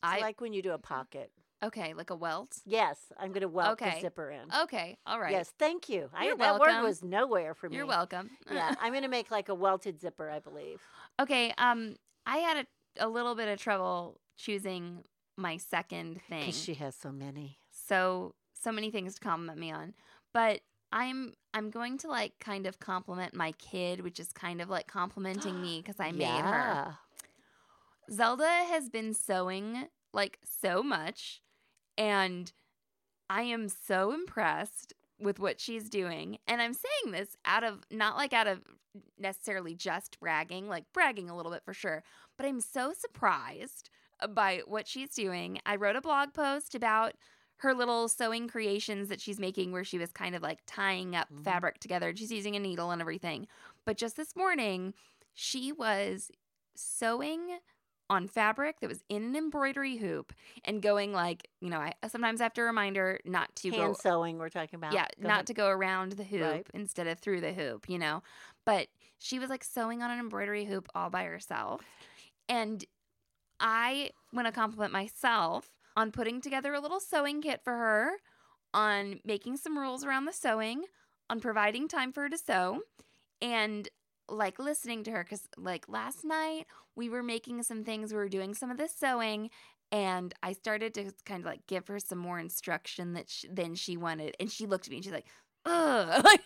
[0.01, 1.31] I like when you do a pocket.
[1.63, 2.58] Okay, like a welt.
[2.65, 3.96] Yes, I'm going to welt Okay.
[3.96, 4.52] the zipper in.
[4.63, 5.32] Okay, all right.
[5.32, 6.10] Yes, thank you.
[6.13, 7.78] I, You're that word was nowhere for me.
[7.78, 8.30] You're welcome.
[8.52, 10.82] yeah, I'm going to make like a welted zipper, I believe.
[11.20, 12.58] Okay, um I had
[12.98, 15.04] a, a little bit of trouble choosing
[15.38, 16.48] my second thing.
[16.48, 17.60] Because she has so many.
[17.70, 19.93] so so many things to compliment me on.
[20.34, 24.70] But I'm I'm going to like kind of compliment my kid, which is kind of
[24.70, 26.98] like complimenting me because I made her.
[28.12, 31.41] Zelda has been sewing like so much
[31.97, 32.51] and
[33.29, 36.38] I am so impressed with what she's doing.
[36.47, 38.62] And I'm saying this out of not like out of
[39.17, 42.03] necessarily just bragging, like bragging a little bit for sure,
[42.38, 43.89] but I'm so surprised
[44.29, 45.60] by what she's doing.
[45.65, 47.13] I wrote a blog post about
[47.57, 51.29] her little sewing creations that she's making where she was kind of like tying up
[51.31, 51.43] Mhm.
[51.43, 53.47] fabric together she's using a needle and everything.
[53.86, 54.93] But just this morning,
[55.33, 56.31] she was
[56.75, 57.60] sewing
[58.10, 62.39] on fabric that was in an embroidery hoop and going like, you know, I sometimes
[62.39, 64.93] have to remind her not to Hand go sewing, we're talking about.
[64.93, 65.48] yeah, Go not ahead.
[65.48, 66.67] to go around the hoop Right.
[66.74, 68.24] instead of through the hoop, you know.
[68.65, 68.88] But
[69.20, 71.82] she was like sewing on an embroidery hoop all by herself.
[72.48, 72.86] And
[73.60, 78.12] I want to compliment myself on putting together a little sewing kit for her,
[78.74, 80.84] on making some rules around the sewing,
[81.30, 82.82] on providing time for her to sew,
[83.41, 83.89] and
[84.29, 88.29] like listening to her because like last night we were making some things we were
[88.29, 89.49] doing some of the sewing
[89.91, 93.73] and i started to kind of like give her some more instruction that sh than
[93.75, 95.27] she wanted and she looked at me and she's like
[95.65, 96.41] ugh like,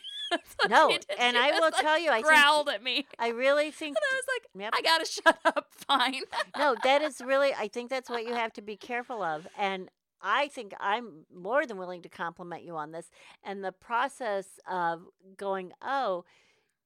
[0.69, 1.05] No, did.
[1.19, 4.03] and I will like, tell you, I think growled at me I really think and
[4.11, 4.73] i was like Yep.
[4.77, 6.21] i gotta shut up fine
[6.57, 9.47] no, that is really I think that's what you have to be careful of.
[9.57, 9.89] And
[10.21, 13.09] I think I'm more than willing to compliment you on this.
[13.43, 15.01] And the process of
[15.35, 16.25] going, oh,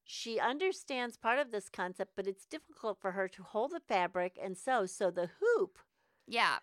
[0.06, 4.38] she understands part of this concept, but it's difficult for her to hold the fabric
[4.42, 4.86] and sew.
[4.86, 5.78] So the hoop
[6.26, 6.58] yeah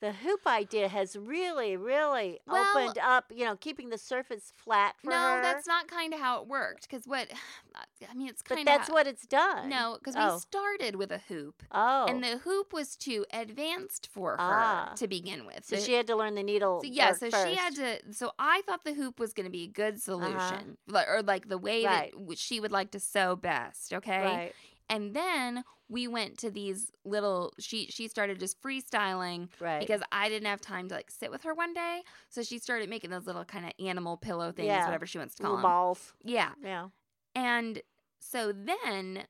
[0.00, 4.94] the hoop idea has really, really Well- opened up, you know, keeping the surface flat
[5.02, 5.42] for no her.
[5.42, 7.28] that's not kind of how it worked because what
[8.10, 9.68] i mean it's kind of that's what it's done.
[9.68, 10.34] no because Oh.
[10.34, 12.06] we started with a hoop Oh.
[12.06, 14.92] and the hoop was too advanced for her Ah.
[14.96, 16.80] to begin with so The- she had to learn the needle.
[16.82, 17.48] So yeah, so first.
[17.48, 18.12] she had to.
[18.12, 21.48] So I thought the hoop was going to be a good solution, like, or like
[21.48, 22.12] the way Right.
[22.28, 23.92] that she would like to sew best.
[23.92, 24.54] Okay, Right.
[24.88, 27.52] And then we went to these little.
[27.60, 29.80] She she started just freestyling Right.
[29.80, 32.02] because I didn't have time to like sit with her one day.
[32.28, 34.84] So she started making those little kind of animal pillow things, Yeah.
[34.84, 35.70] whatever she wants to call little them.
[35.70, 36.12] balls.
[36.24, 36.88] Yeah, Yeah.
[37.34, 37.80] and
[38.20, 39.26] so then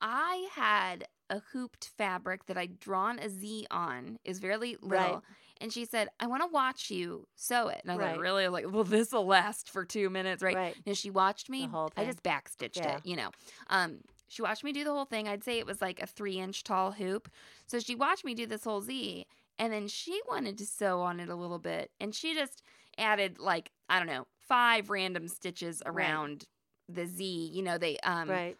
[0.00, 4.18] I had a hooped fabric that I'd drawn a Z on.
[4.24, 4.88] Is very little.
[4.88, 5.18] Right.
[5.60, 8.12] and she said, "I want to watch you sew it." And I was Right.
[8.12, 10.76] like, "Really?" I was like, "Well, this will last for two minutes, right?" Right.
[10.84, 11.66] And she watched me.
[11.66, 12.96] whole I just backstitched Yeah.
[12.98, 13.30] it, you know.
[13.68, 15.28] Um, she watched me do the whole thing.
[15.28, 17.28] I'd say it was like a three inch tall hoop.
[17.66, 19.26] So she watched me do this whole Z,
[19.58, 22.62] and then she wanted to sew on it a little bit, and she just
[22.98, 26.44] added like I don't know five random stitches around
[26.88, 27.50] the Z.
[27.52, 28.56] You know, they um, right.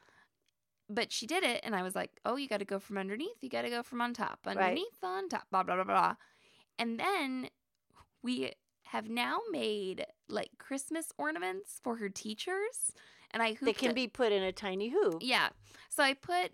[0.88, 3.36] but she did it and i was like oh you got to go from underneath
[3.42, 4.56] you got to go from on top Right.
[4.56, 6.14] underneath on top blah blah blah blah
[6.78, 7.48] and then
[8.22, 8.52] we
[8.84, 12.92] have now made like christmas ornaments for her teachers
[13.34, 15.18] and i They can it- be put in a tiny hoop.
[15.20, 15.50] yeah
[15.90, 16.52] so i put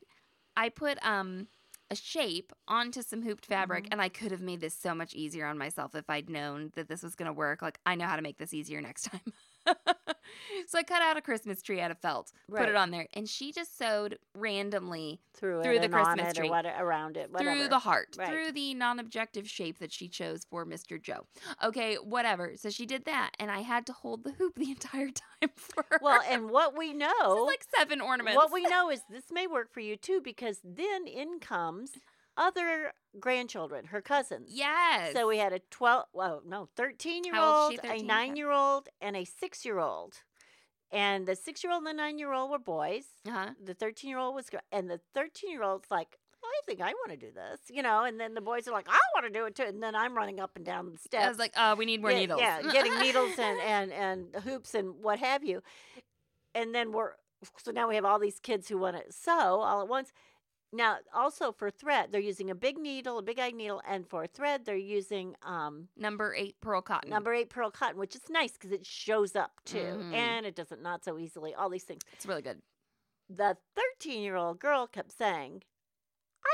[0.57, 1.47] i put um
[1.93, 3.93] a shape onto some hooped fabric Mm-hmm.
[3.93, 6.89] and i could have made this so much easier on myself if i'd known that
[6.89, 9.21] this was going to work like i know how to make this easier next time
[10.67, 13.29] so i cut out a christmas tree out of felt put it on there and
[13.29, 16.51] she just sewed randomly through, Through the Christmas tree.
[16.51, 17.55] what, around it, whatever.
[17.57, 18.29] through the heart, Right.
[18.29, 21.01] through the non-objective shape that she chose for Mr.
[21.01, 21.27] Joe.
[21.65, 22.53] Okay, whatever.
[22.57, 25.09] So she did that, and I had to hold the hoop the entire
[25.41, 25.99] time for her.
[26.03, 28.37] Well, and what we know, is like seven ornaments.
[28.37, 31.93] what we know is this may work for you too, because then in comes
[32.41, 34.51] other grandchildren, her cousins.
[34.53, 35.13] yes.
[35.13, 39.17] So we had a 12, well, no, 13 year old, a 9 year old, and
[39.17, 40.15] a 6 year old.
[40.91, 43.05] And the 6 year old and the 9 year old were boys.
[43.29, 43.51] uh-huh.
[43.63, 47.11] The 13 year old was, and the 13 year old's like, I think I want
[47.11, 49.45] to do this, you know, and then the boys are like, I want to do
[49.45, 49.65] it too.
[49.65, 51.25] And then I'm running up and down the steps.
[51.25, 52.41] I was like, uh, we need more yeah, needles.
[52.41, 55.63] Yeah, getting needles and, and, and hoops and what have you.
[56.55, 57.13] And then we're,
[57.59, 60.13] so now we have all these kids who want to sew all at once.
[60.73, 64.27] Now, also for thread, they're using a big needle, a big eye needle, and for
[64.29, 67.11] thread, they're using um, Number eight pearl cotton.
[67.11, 70.15] number eight pearl cotton, which is nice because it shows up too, Mhm.
[70.15, 71.55] and it doesn't knot so easily.
[71.55, 72.03] All these things.
[72.13, 72.63] It's really good.
[73.29, 75.63] The thirteen-year-old girl kept saying,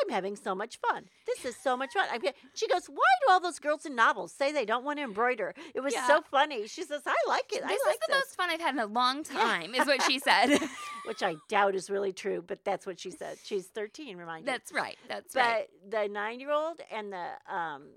[0.02, 1.08] "I'm having so much fun.
[1.26, 2.06] This is so much fun."
[2.54, 5.54] She goes, "Why do all those girls in novels say they don't want to embroider?"
[5.74, 6.06] It was Yeah.
[6.06, 6.66] so funny.
[6.66, 7.62] She says, "I like it.
[7.62, 9.86] This I is like the this." most fun I've had in a long time, is
[9.86, 10.48] what she said.
[11.06, 13.38] which I doubt is really true, but that's what she said.
[13.44, 14.52] She's 13, remind you.
[14.52, 14.96] That's right.
[15.08, 15.68] That's but right.
[15.90, 17.88] But the nine year old and the um,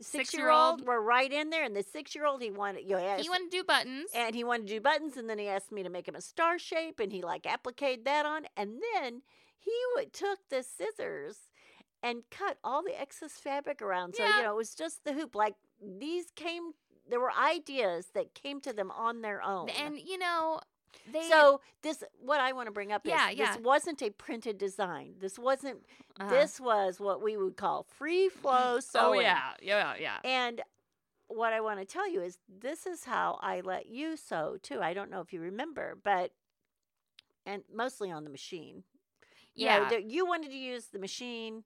[0.00, 2.96] six year Six-year-old- were right in there, and the six year old he wanted you
[2.96, 4.10] know, asked, He wanted to do buttons.
[4.14, 6.20] and he wanted to do buttons, and then he asked me to make him a
[6.20, 9.22] star shape, and he like appliqued that on, and then
[9.58, 11.38] he would, took the scissors
[12.02, 14.14] and cut all the excess fabric around.
[14.14, 14.36] So Yeah.
[14.36, 15.34] you know it was just the hoop.
[15.34, 16.72] Like these came,
[17.10, 19.68] there were ideas that came to them on their own.
[19.70, 20.60] and you know,
[21.12, 23.52] they So this, what I want to bring up Yeah, is yeah.
[23.54, 25.14] this wasn't a printed design.
[25.20, 25.84] This wasn't.
[26.18, 26.30] uh-huh.
[26.30, 29.04] This was what we would call free flow sewing.
[29.04, 30.16] Oh yeah, yeah, yeah.
[30.24, 30.62] And
[31.28, 34.80] what I want to tell you is this is how I let you sew too.
[34.80, 36.32] I don't know if you remember, but
[37.46, 38.84] and mostly on the machine.
[39.54, 39.90] You Yeah.
[39.98, 41.64] you wanted to use the machine.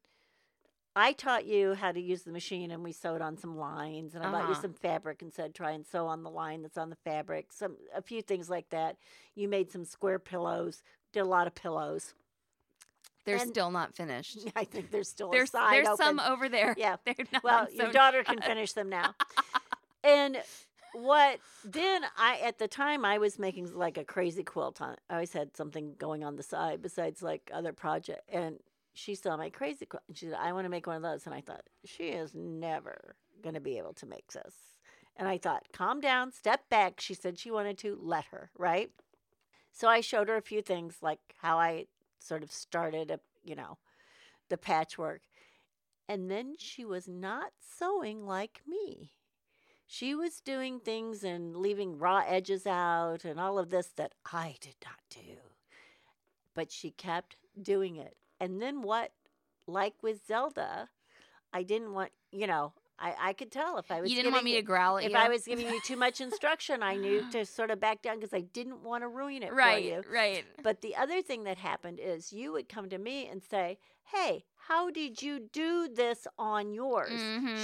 [0.95, 4.23] I taught you how to use the machine, and we sewed on some lines, and
[4.25, 4.61] I bought you Uh-huh.
[4.63, 7.51] some fabric and said try and sew on the line that's on the fabric.
[7.53, 8.97] Some a few things like that.
[9.35, 10.83] You made some square pillows.
[11.13, 12.15] Did a lot of pillows.
[13.25, 14.39] They're and- still not finished.
[14.57, 15.97] I think there's still There's there's open.
[16.05, 16.75] some over there.
[16.77, 16.97] Yeah.
[17.05, 19.15] They're not Well, your daughter can finish them now.
[20.05, 20.43] and
[20.95, 25.15] what then I at the time I was making like a crazy quilt on I
[25.15, 28.59] always had something going on the side besides like other project and
[28.95, 31.27] she saw my crazy quilt and she said, I want to make one of those
[31.27, 34.55] and I thought, she is never gonna be able to make this.
[35.17, 37.01] And I thought, calm down, step back.
[37.01, 38.91] She said she wanted to let her, right?
[39.73, 41.87] So I showed her a few things like how I
[42.19, 43.79] sort of started a you know,
[44.49, 45.23] the patchwork.
[46.09, 49.13] And then she was not sewing like me.
[49.87, 54.57] She was doing things and leaving raw edges out and all of this that I
[54.61, 55.37] did not do.
[56.55, 58.17] But she kept doing it.
[58.43, 59.13] And then what,
[59.69, 60.89] like with Zelda,
[61.53, 64.43] I didn't want, you know, I, I could tell if I was You didn't want
[64.43, 65.17] giving me you- to growl if you.
[65.17, 68.35] I was giving you too much instruction, I knew to sort of back down because
[68.35, 70.03] I didn't want to ruin it for right, you.
[70.13, 70.45] right.
[70.65, 73.79] But the other thing that happened is you would come to me and say,
[74.13, 77.21] Hey, how did you do this on yours?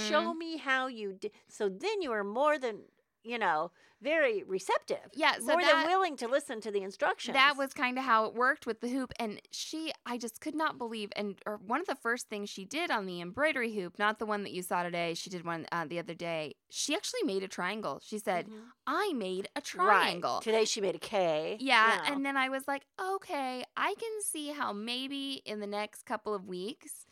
[0.07, 0.37] Show Mhm.
[0.37, 1.31] me how you did.
[1.49, 2.83] So then you were more than,
[3.23, 4.97] you know, very receptive.
[5.13, 7.33] Yeah, so more that than willing to listen to the instructions.
[7.35, 10.55] that was kind of how it worked with the hoop and she I just could
[10.55, 13.99] not believe and or one of the first things she did on the embroidery hoop,
[13.99, 16.55] not the one that you saw today, she did one uh, the other day.
[16.69, 17.99] She actually made a triangle.
[18.03, 18.61] She said, Mhm.
[18.87, 19.63] "I made a Right.
[19.65, 21.57] triangle." Today she made a K.
[21.59, 22.13] Yeah, know.
[22.13, 26.33] and then I was like, okay, I can see how maybe in the next couple
[26.33, 27.05] of weeks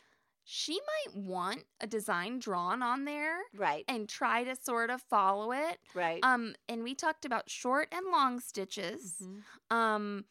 [0.49, 5.51] she might want a design drawn on there right, and try to sort of follow
[5.51, 5.77] it.
[5.93, 6.19] right.
[6.23, 9.15] Um and we talked about short and long stitches.
[9.21, 9.75] Mhm.
[9.75, 10.25] Um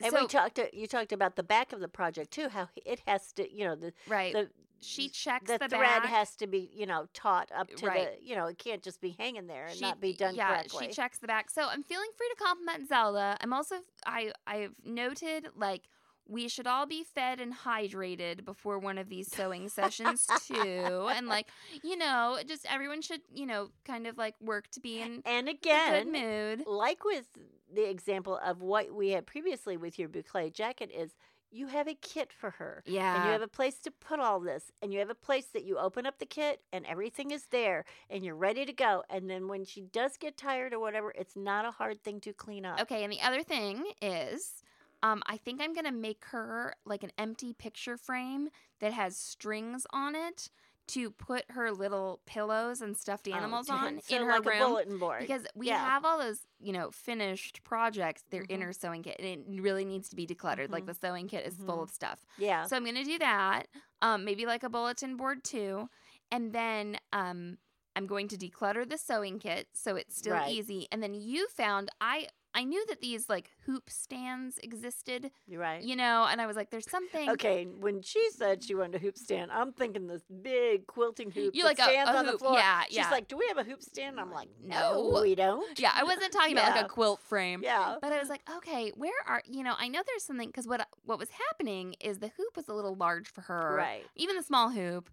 [0.00, 0.60] And so we talked.
[0.72, 2.48] You talked about the back of the project too.
[2.50, 4.32] How it has to, you know, the right.
[4.32, 4.50] the
[4.80, 6.06] she checks the, the, thread back.
[6.06, 8.18] has to be, you know, taut up to Right.
[8.18, 10.48] the, you know, it can't just be hanging there and She- not be done yeah,
[10.48, 10.86] correctly.
[10.88, 11.50] she checks the back.
[11.50, 13.36] So I'm feeling free to compliment Zelda.
[13.40, 13.76] I'm also
[14.06, 15.82] I I've noted like
[16.28, 21.08] we should all be fed and hydrated before one of these sewing sessions too.
[21.10, 21.48] And like,
[21.82, 25.48] you know, just everyone should, you know, kind of like work to be in and
[25.48, 26.64] a again, good mood.
[26.66, 27.26] like with
[27.74, 31.16] the example of what we had previously with your boucle jacket is
[31.54, 32.82] you have a kit for her.
[32.86, 33.16] Yeah.
[33.16, 35.64] And you have a place to put all this, and you have a place that
[35.64, 39.04] you open up the kit and everything is there and you're ready to go.
[39.10, 42.32] And then when she does get tired or whatever, it's not a hard thing to
[42.32, 42.80] clean up.
[42.80, 44.62] Okay, and the other thing is,
[45.02, 48.48] um, I think I'm gonna make her like an empty picture frame
[48.80, 50.48] that has strings on it
[50.88, 54.44] to put her little pillows and stuffed Oh, animals to- on so in her like
[54.44, 54.62] room.
[54.62, 55.20] a bulletin board.
[55.20, 55.78] because we Yeah.
[55.78, 58.24] have all those, you know, finished projects.
[58.30, 58.64] They're in Mhm.
[58.64, 59.26] her sewing kit, and
[59.56, 60.70] it really needs to be decluttered.
[60.70, 60.86] Like Mhm.
[60.88, 61.82] the sewing kit is full Mhm.
[61.84, 62.26] of stuff.
[62.36, 62.66] yeah.
[62.66, 63.68] So I'm gonna do that.
[64.02, 65.88] Um, maybe like a bulletin board too,
[66.32, 67.58] and then um,
[67.94, 70.50] I'm going to declutter the sewing kit so it's still Right.
[70.50, 70.88] easy.
[70.90, 75.82] And then you found I I knew that these like hoop stands existed, You're right.
[75.82, 77.30] you know, and I was like, there's something.
[77.30, 81.54] Okay, when she said she wanted a hoop stand, I'm thinking this big quilting hoop
[81.54, 82.54] You like a- stands a on the floor.
[82.58, 83.10] yeah, She's yeah.
[83.10, 85.10] like, "Do we have a hoop stand?" I'm like, No.
[85.12, 87.60] "No, we don't." Yeah, I wasn't talking about like a quilt frame.
[87.62, 87.96] Yeah.
[88.02, 89.74] But I was like, okay, where are you know?
[89.78, 92.94] I know there's something because what what was happening is the hoop was a little
[92.94, 94.04] large for her, Right.
[94.16, 95.08] Even the small hoop,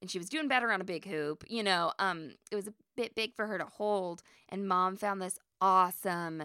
[0.00, 1.44] and she was doing better on a big hoop.
[1.46, 4.22] You know, um, it was a bit big for her to hold.
[4.48, 6.44] And mom found this awesome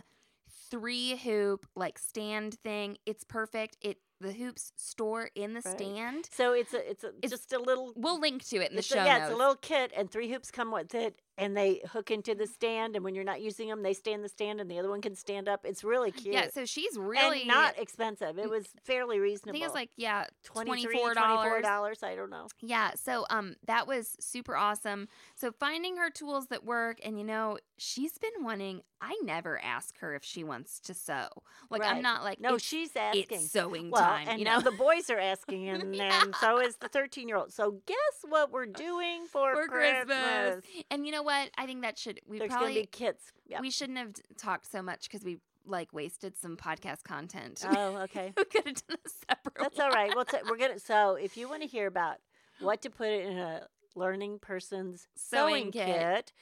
[0.69, 2.97] three hoop like stand thing.
[3.05, 3.77] It's perfect.
[3.81, 5.77] It the hoops store in the Right.
[5.77, 6.29] stand.
[6.31, 8.81] So it's a it's a, It's- just a little We'll link to it in the
[8.81, 9.29] show a, yeah, notes.
[9.31, 12.47] it's a little kit, and three hoops come with it, and they hook into the
[12.47, 12.95] stand.
[12.95, 15.01] And when you're not using them, they stay in the stand, and the other one
[15.01, 15.61] can stand up.
[15.65, 16.33] It's really cute.
[16.33, 18.37] yeah, so she's really and not expensive.
[18.39, 21.63] It was fairly reasonable I think it's like yeah, $23, twenty four dollars.
[21.63, 22.03] dollars.
[22.03, 22.47] I don't know.
[22.61, 25.07] Yeah, so um that was super awesome.
[25.35, 29.99] So finding her tools that work and you know, she's been wanting I never ask
[29.99, 31.27] her if she wants to sew.
[31.69, 33.25] Like I'm not like No, she's asking.
[33.29, 34.71] it's sewing well, time, and you now know.
[34.71, 36.23] the boys are asking, and, Yeah.
[36.23, 37.51] and so is the 13 year old.
[37.53, 40.05] So guess what we're doing for, for Christmas?
[40.05, 40.65] Christmas.
[40.89, 41.49] And you know what?
[41.57, 43.31] I think that should we There's probably gonna be kits.
[43.47, 43.61] Yep.
[43.61, 47.63] we shouldn't have talked so much cuz we like wasted some podcast content.
[47.67, 48.33] oh, okay.
[48.37, 50.15] we could have done a separate That's all right.
[50.15, 50.79] Well, t- we're gonna.
[50.79, 52.17] So, if you want to hear about
[52.59, 55.85] what to put in a learning person's Sewing sewing, kit.
[55.87, 56.33] kit,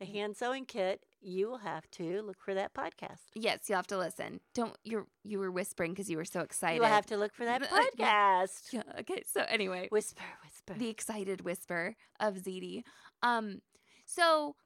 [0.00, 3.20] a hand sewing kit, you will have to look for that podcast.
[3.34, 4.40] Yes, you'll have to listen.
[4.54, 6.74] Don't you you were whispering because you were so excited.
[6.76, 8.72] You will have to look for that podcast.
[8.72, 10.74] Yeah, okay, so anyway, Whisper, whisper.
[10.76, 12.82] the excited whisper of ZD.
[13.22, 13.60] Um,
[14.04, 14.56] so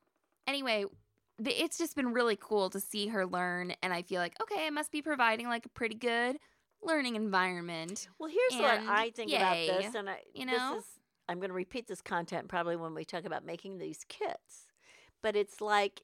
[0.46, 0.84] anyway,
[1.44, 4.70] it's just been really cool to see her learn, and I feel like okay, I
[4.70, 6.38] must be providing like a pretty good
[6.82, 8.08] learning environment.
[8.18, 10.72] Well, here's what I think yay, about this, and I, you know?
[10.74, 10.86] this is
[11.28, 14.66] I'm going to repeat this content probably when we talk about making these kits,
[15.22, 16.02] but it's like,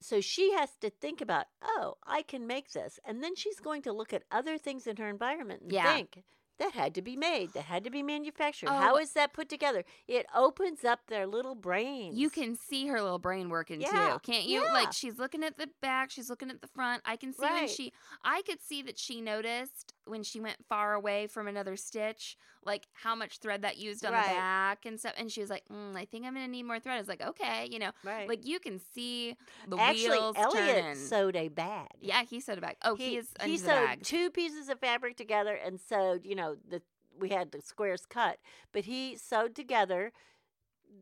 [0.00, 3.82] so she has to think about, oh, I can make this, and then she's going
[3.82, 5.96] to look at other things in her environment and Yeah.
[5.96, 6.22] think.
[6.58, 7.52] That had to be made.
[7.52, 8.68] That had to be manufactured.
[8.70, 8.72] Oh.
[8.72, 9.84] How is that put together?
[10.08, 12.16] It opens up their little brains.
[12.16, 14.62] You can see her little brain working Yeah, too, can't you?
[14.64, 14.72] yeah.
[14.72, 17.02] Like she's looking at the back, she's looking at the front.
[17.04, 17.92] I can see when she,
[18.24, 22.86] I could see that she noticed when she went far away from another stitch, like
[22.92, 24.28] how much thread that used on Right.
[24.28, 25.12] the back and stuff.
[25.16, 27.22] And she was like, mm, "I think I'm gonna need more thread." I was like,
[27.22, 28.28] "Okay," you know, right.
[28.28, 29.36] like you can see
[29.68, 30.94] the Actually, wheels Elliot turning.
[30.96, 31.88] sewed a bag.
[32.00, 32.76] yeah, he sewed a bag.
[32.82, 36.82] Oh, he, is he sewed two pieces of fabric together and sewed you know the
[37.18, 38.38] we had the squares cut
[38.72, 40.12] but he sewed together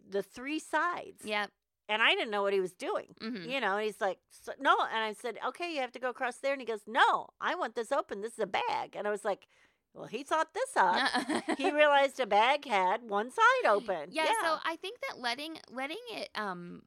[0.09, 1.51] the three sides Yep.
[1.89, 4.53] And i didn't know what he was doing hmm you know and he's like "So-
[4.61, 7.29] no and i said okay you have to go across there and he goes no
[7.41, 8.21] i want this open.
[8.21, 9.47] This is a bag and i was like
[9.95, 11.09] well he thought this up.
[11.59, 14.09] He realized a bag had one side open.
[14.11, 16.83] yeah, so I think that letting letting it um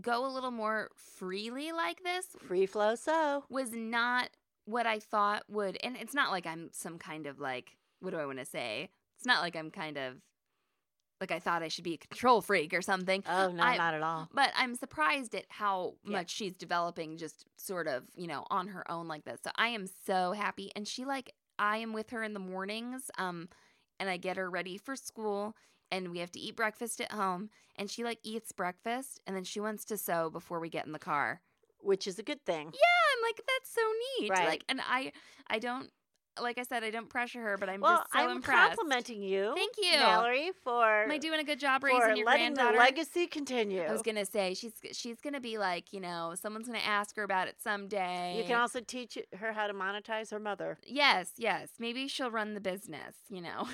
[0.00, 3.44] go a little more freely like this free flow so.
[3.50, 4.30] was not
[4.64, 8.16] what I thought would and it's not like I'm some kind of like what do
[8.18, 8.88] I want to say?
[9.18, 10.14] It's not like I'm kind of
[11.20, 13.22] like I thought I should be a control freak or something.
[13.28, 16.12] oh no I- not at all But I'm surprised at how Yeah.
[16.18, 19.40] much she's developing just sort of, you know, on her own like this.
[19.42, 23.10] So I am so happy and she like I am with her in the mornings
[23.18, 23.48] um
[24.00, 25.56] and I get her ready for school
[25.90, 29.44] and we have to eat breakfast at home and she like eats breakfast and then
[29.44, 31.40] she wants to sew before we get in the car.
[31.80, 33.80] which is a good thing Yeah, I'm like that's so
[34.20, 34.30] neat.
[34.30, 34.46] Right.
[34.48, 35.12] Like and I
[35.48, 35.90] I don't
[36.42, 38.76] like I said I don't pressure her, but I'm well just so i'm impressed.
[38.76, 39.98] complimenting you Thank you.
[39.98, 42.78] Valerie for Am I doing a good job raising your letting the granddaughter?
[42.78, 43.82] legacy continue.
[43.82, 47.22] I was gonna say she's she's gonna be like you know someone's gonna ask her
[47.22, 48.36] about it someday.
[48.38, 50.78] you can also teach her how to monetize her mother.
[50.86, 51.70] yes, yes.
[51.78, 53.14] Maybe she'll run the business.
[53.28, 53.68] You know.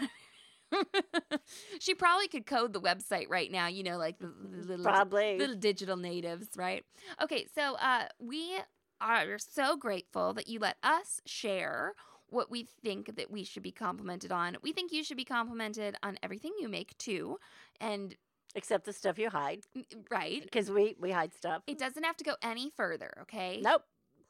[1.78, 5.38] she probably could code the website right now, you know, like the, the little Probably.
[5.38, 6.84] little digital natives, right?
[7.22, 8.56] Okay, so uh we
[9.00, 11.92] are so grateful that you let us share
[12.34, 14.56] what we think that we should be complimented on.
[14.62, 17.38] We think you should be complimented on everything you make too.
[17.80, 18.14] And
[18.56, 21.62] Except the stuff you hide, mm, right, because we we hide stuff.
[21.66, 23.60] it doesn't have to go any further, okay?
[23.62, 23.82] Nope.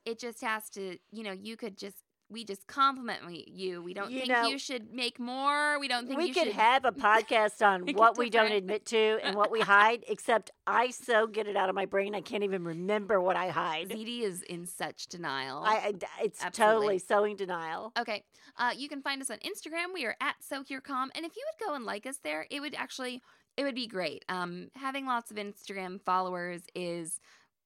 [0.06, 3.82] It just has to, you know, you could just we just compliment you.
[3.82, 5.78] We don't You think know, you should make more.
[5.78, 9.18] We don't think We could should have a podcast on what we don't admit to
[9.22, 10.04] and what we hide.
[10.08, 13.48] Except I so get it out of my brain, I can't even remember what I
[13.48, 13.90] hide.
[13.90, 15.62] ZD is in such denial.
[15.64, 16.74] I, I- it's Absolutely.
[16.74, 17.92] totally sewing denial.
[17.98, 18.24] Okay.
[18.56, 19.92] Uh, you can find us on Instagram.
[19.92, 21.08] We are at SewhereCom.
[21.14, 23.22] And if you would go and like us there, it would actually
[23.56, 24.24] it would be great.
[24.28, 27.20] Um, having lots of Instagram followers is,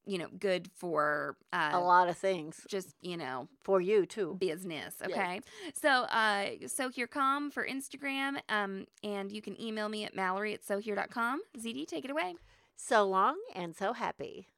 [0.08, 4.36] you know, good for uh, a lot of things just, you know, for you too.
[4.40, 4.94] business.
[5.00, 5.10] Yes.
[5.10, 5.40] Okay.
[5.74, 8.38] So uh SewhereCom for Instagram.
[8.48, 11.42] Um, and you can email me at Mallory at sewhere.com.
[11.58, 12.34] ZD, take it away.
[12.76, 14.48] So long and so happy.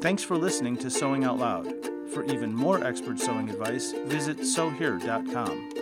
[0.00, 1.72] Thanks for listening to Sewing Out Loud.
[2.10, 5.81] For even more expert sewing advice, visit sewhere.com.